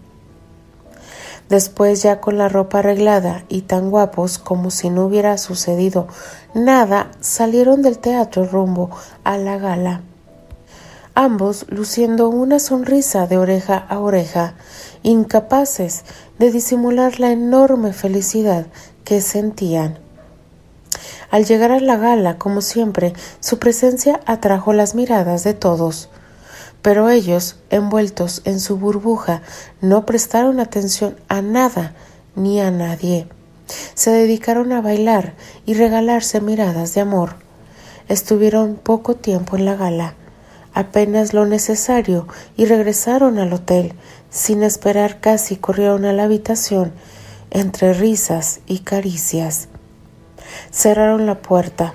Después, 1.49 2.01
ya 2.01 2.21
con 2.21 2.37
la 2.37 2.47
ropa 2.47 2.79
arreglada 2.79 3.43
y 3.49 3.63
tan 3.63 3.89
guapos 3.89 4.37
como 4.37 4.71
si 4.71 4.89
no 4.89 5.03
hubiera 5.03 5.37
sucedido 5.37 6.07
nada, 6.53 7.11
salieron 7.19 7.81
del 7.81 7.99
teatro 7.99 8.45
rumbo 8.45 8.89
a 9.25 9.37
la 9.37 9.57
gala. 9.57 9.99
Ambos 11.13 11.65
luciendo 11.67 12.29
una 12.29 12.59
sonrisa 12.59 13.27
de 13.27 13.37
oreja 13.37 13.85
a 13.89 13.99
oreja, 13.99 14.53
incapaces 15.03 16.05
de 16.37 16.53
disimular 16.53 17.19
la 17.19 17.33
enorme 17.33 17.91
felicidad 17.91 18.65
que 19.03 19.19
sentían. 19.19 19.99
Al 21.31 21.45
llegar 21.45 21.71
a 21.71 21.79
la 21.79 21.97
gala, 21.97 22.37
como 22.37 22.61
siempre, 22.61 23.13
su 23.39 23.59
presencia 23.59 24.19
atrajo 24.25 24.73
las 24.73 24.95
miradas 24.95 25.43
de 25.43 25.53
todos 25.53 26.09
pero 26.81 27.09
ellos, 27.09 27.57
envueltos 27.69 28.41
en 28.45 28.59
su 28.59 28.77
burbuja, 28.77 29.41
no 29.81 30.05
prestaron 30.05 30.59
atención 30.59 31.15
a 31.27 31.41
nada 31.41 31.93
ni 32.35 32.61
a 32.61 32.71
nadie. 32.71 33.27
Se 33.93 34.11
dedicaron 34.11 34.71
a 34.71 34.81
bailar 34.81 35.33
y 35.65 35.73
regalarse 35.73 36.41
miradas 36.41 36.93
de 36.93 37.01
amor. 37.01 37.35
Estuvieron 38.07 38.75
poco 38.75 39.15
tiempo 39.15 39.57
en 39.57 39.65
la 39.65 39.75
gala, 39.75 40.15
apenas 40.73 41.33
lo 41.33 41.45
necesario, 41.45 42.27
y 42.55 42.65
regresaron 42.65 43.37
al 43.39 43.53
hotel. 43.53 43.93
Sin 44.31 44.63
esperar 44.63 45.19
casi 45.19 45.57
corrieron 45.57 46.05
a 46.05 46.13
la 46.13 46.23
habitación, 46.23 46.93
entre 47.51 47.93
risas 47.93 48.61
y 48.67 48.79
caricias. 48.79 49.67
Cerraron 50.71 51.25
la 51.25 51.41
puerta. 51.41 51.93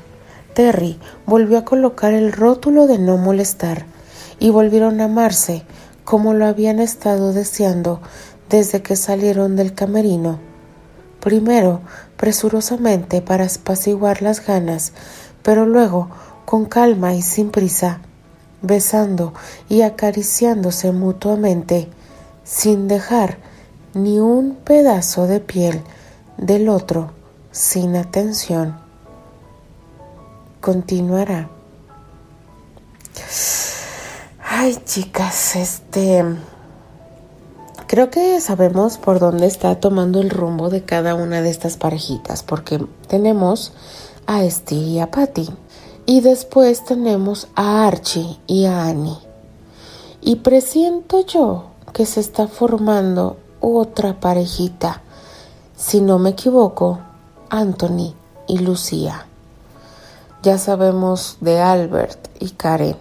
Terry 0.55 0.99
volvió 1.27 1.59
a 1.59 1.65
colocar 1.65 2.15
el 2.15 2.33
rótulo 2.33 2.87
de 2.87 2.99
no 2.99 3.17
molestar 3.17 3.87
y 4.39 4.51
volvieron 4.51 5.01
a 5.01 5.05
amarse 5.05 5.65
como 6.05 6.35
lo 6.35 6.47
habían 6.47 6.79
estado 6.79 7.33
deseando 7.33 8.01
desde 8.49 8.83
que 8.83 8.95
salieron 8.95 9.57
del 9.57 9.75
camerino. 9.75 10.39
Primero, 11.21 11.81
presurosamente 12.17 13.23
para 13.23 13.47
apaciguar 13.47 14.23
las 14.23 14.47
ganas, 14.47 14.93
pero 15.43 15.67
luego, 15.67 16.09
con 16.45 16.67
calma 16.67 17.15
y 17.15 17.23
sin 17.23 17.51
prisa, 17.51 18.01
besando 18.61 19.33
y 19.69 19.83
acariciándose 19.83 20.93
mutuamente, 20.93 21.89
sin 22.45 22.87
dejar 22.87 23.39
ni 23.95 24.21
un 24.21 24.57
pedazo 24.57 25.27
de 25.27 25.41
piel 25.41 25.81
del 26.37 26.69
otro 26.69 27.14
sin 27.55 27.95
atención. 27.95 28.77
Continuará. 30.61 31.49
Ay, 34.45 34.77
chicas, 34.85 35.57
este... 35.57 36.25
Creo 37.87 38.11
que 38.11 38.41
sabemos 38.41 38.99
por 38.99 39.21
dónde 39.21 39.47
está 39.47 39.79
tomando 39.79 40.21
el 40.21 40.31
rumbo 40.31 40.69
de 40.69 40.85
cada 40.85 41.15
una 41.15 41.43
de 41.43 41.51
estas 41.51 41.77
parejitas, 41.77 42.43
porque 42.43 42.85
tenemos 43.07 43.73
a 44.27 44.43
Steve 44.51 44.81
y 44.81 44.99
a 44.99 45.13
Patty. 45.13 45.49
Y 46.07 46.23
después 46.23 46.85
tenemos 46.85 47.47
a 47.55 47.87
Archie 47.87 48.41
y 48.49 48.65
a 48.65 48.87
Annie. 48.87 49.19
Y 50.21 50.37
presiento 50.37 51.25
yo 51.25 51.67
que 51.93 52.05
se 52.05 52.19
está 52.19 52.49
formando 52.49 53.37
otra 53.61 54.19
parejita. 54.19 55.03
Si 55.77 56.01
no 56.01 56.19
me 56.19 56.31
equivoco, 56.31 56.99
Anthony 57.55 58.15
y 58.49 58.59
Lucía. 58.59 59.27
Ya 60.43 60.59
sabemos 60.59 61.37
de 61.41 61.61
Albert 61.61 62.29
y 62.41 62.51
Karen. 62.51 62.97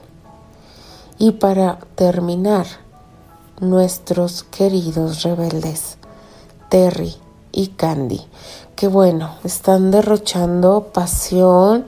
Y 1.18 1.32
para 1.32 1.80
terminar, 1.96 2.68
nuestros 3.60 4.44
queridos 4.44 5.24
rebeldes, 5.24 5.98
Terry 6.70 7.16
y 7.52 7.70
Candy, 7.70 8.22
que 8.76 8.88
bueno, 8.88 9.38
están 9.44 9.90
derrochando 9.90 10.92
pasión 10.94 11.88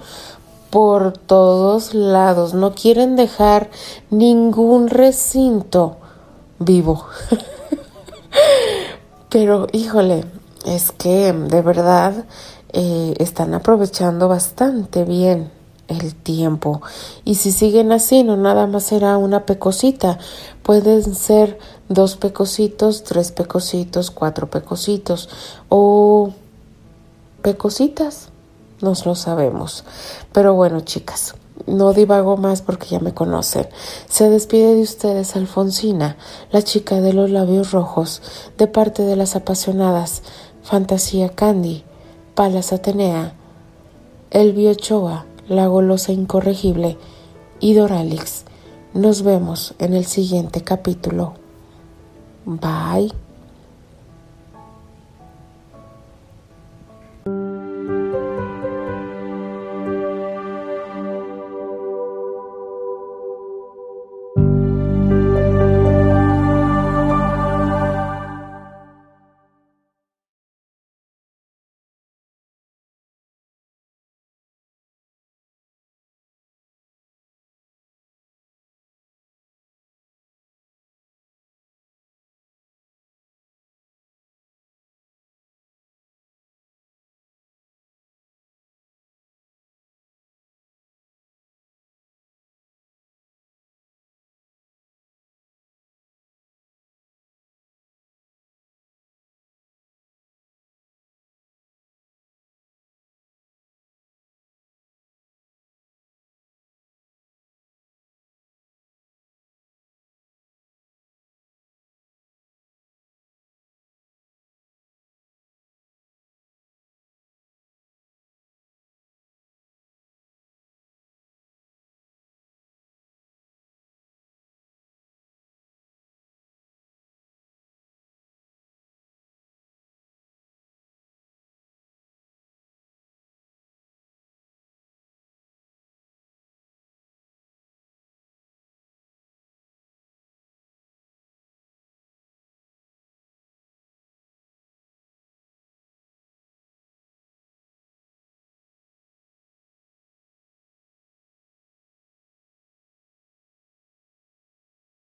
por 0.71 1.15
todos 1.15 1.93
lados, 1.93 2.55
no 2.55 2.73
quieren 2.73 3.15
dejar 3.15 3.69
ningún 4.09 4.87
recinto 4.87 5.97
vivo. 6.57 7.05
Pero 9.29 9.67
híjole, 9.71 10.25
es 10.65 10.91
que 10.91 11.31
de 11.31 11.61
verdad 11.61 12.25
eh, 12.77 13.15
están 13.19 13.53
aprovechando 13.53 14.27
bastante 14.27 15.05
bien 15.05 15.49
el 15.87 16.13
tiempo. 16.13 16.81
Y 17.23 17.35
si 17.35 17.53
siguen 17.53 17.93
así, 17.93 18.23
no 18.23 18.35
nada 18.35 18.67
más 18.67 18.83
será 18.83 19.17
una 19.17 19.45
pecosita. 19.45 20.19
Pueden 20.61 21.15
ser 21.15 21.57
dos 21.87 22.17
pecositos, 22.17 23.05
tres 23.05 23.31
pecositos, 23.31 24.11
cuatro 24.11 24.49
pecositos 24.49 25.29
o 25.69 26.33
pecositas. 27.41 28.27
No 28.81 28.91
lo 29.05 29.15
sabemos. 29.15 29.85
Pero 30.33 30.53
bueno, 30.53 30.81
chicas, 30.81 31.35
no 31.67 31.93
divago 31.93 32.35
más 32.35 32.61
porque 32.61 32.87
ya 32.87 32.99
me 32.99 33.13
conocen. 33.13 33.69
Se 34.09 34.29
despide 34.29 34.75
de 34.75 34.81
ustedes 34.81 35.37
Alfonsina, 35.37 36.17
la 36.51 36.61
chica 36.61 36.99
de 36.99 37.13
los 37.13 37.29
labios 37.29 37.71
rojos, 37.71 38.21
de 38.57 38.67
parte 38.67 39.03
de 39.03 39.15
las 39.15 39.37
apasionadas 39.37 40.23
Fantasía 40.61 41.29
Candy, 41.29 41.85
Palas 42.35 42.73
Atenea, 42.73 43.33
Elvio 44.29 44.71
Ochoa, 44.71 45.25
la 45.47 45.67
golosa 45.67 46.11
incorregible 46.11 46.97
y 47.61 47.75
Doralix. 47.75 48.43
Nos 48.93 49.21
vemos 49.21 49.73
en 49.79 49.93
el 49.93 50.03
siguiente 50.03 50.61
capítulo. 50.61 51.35
Bye. 52.45 53.24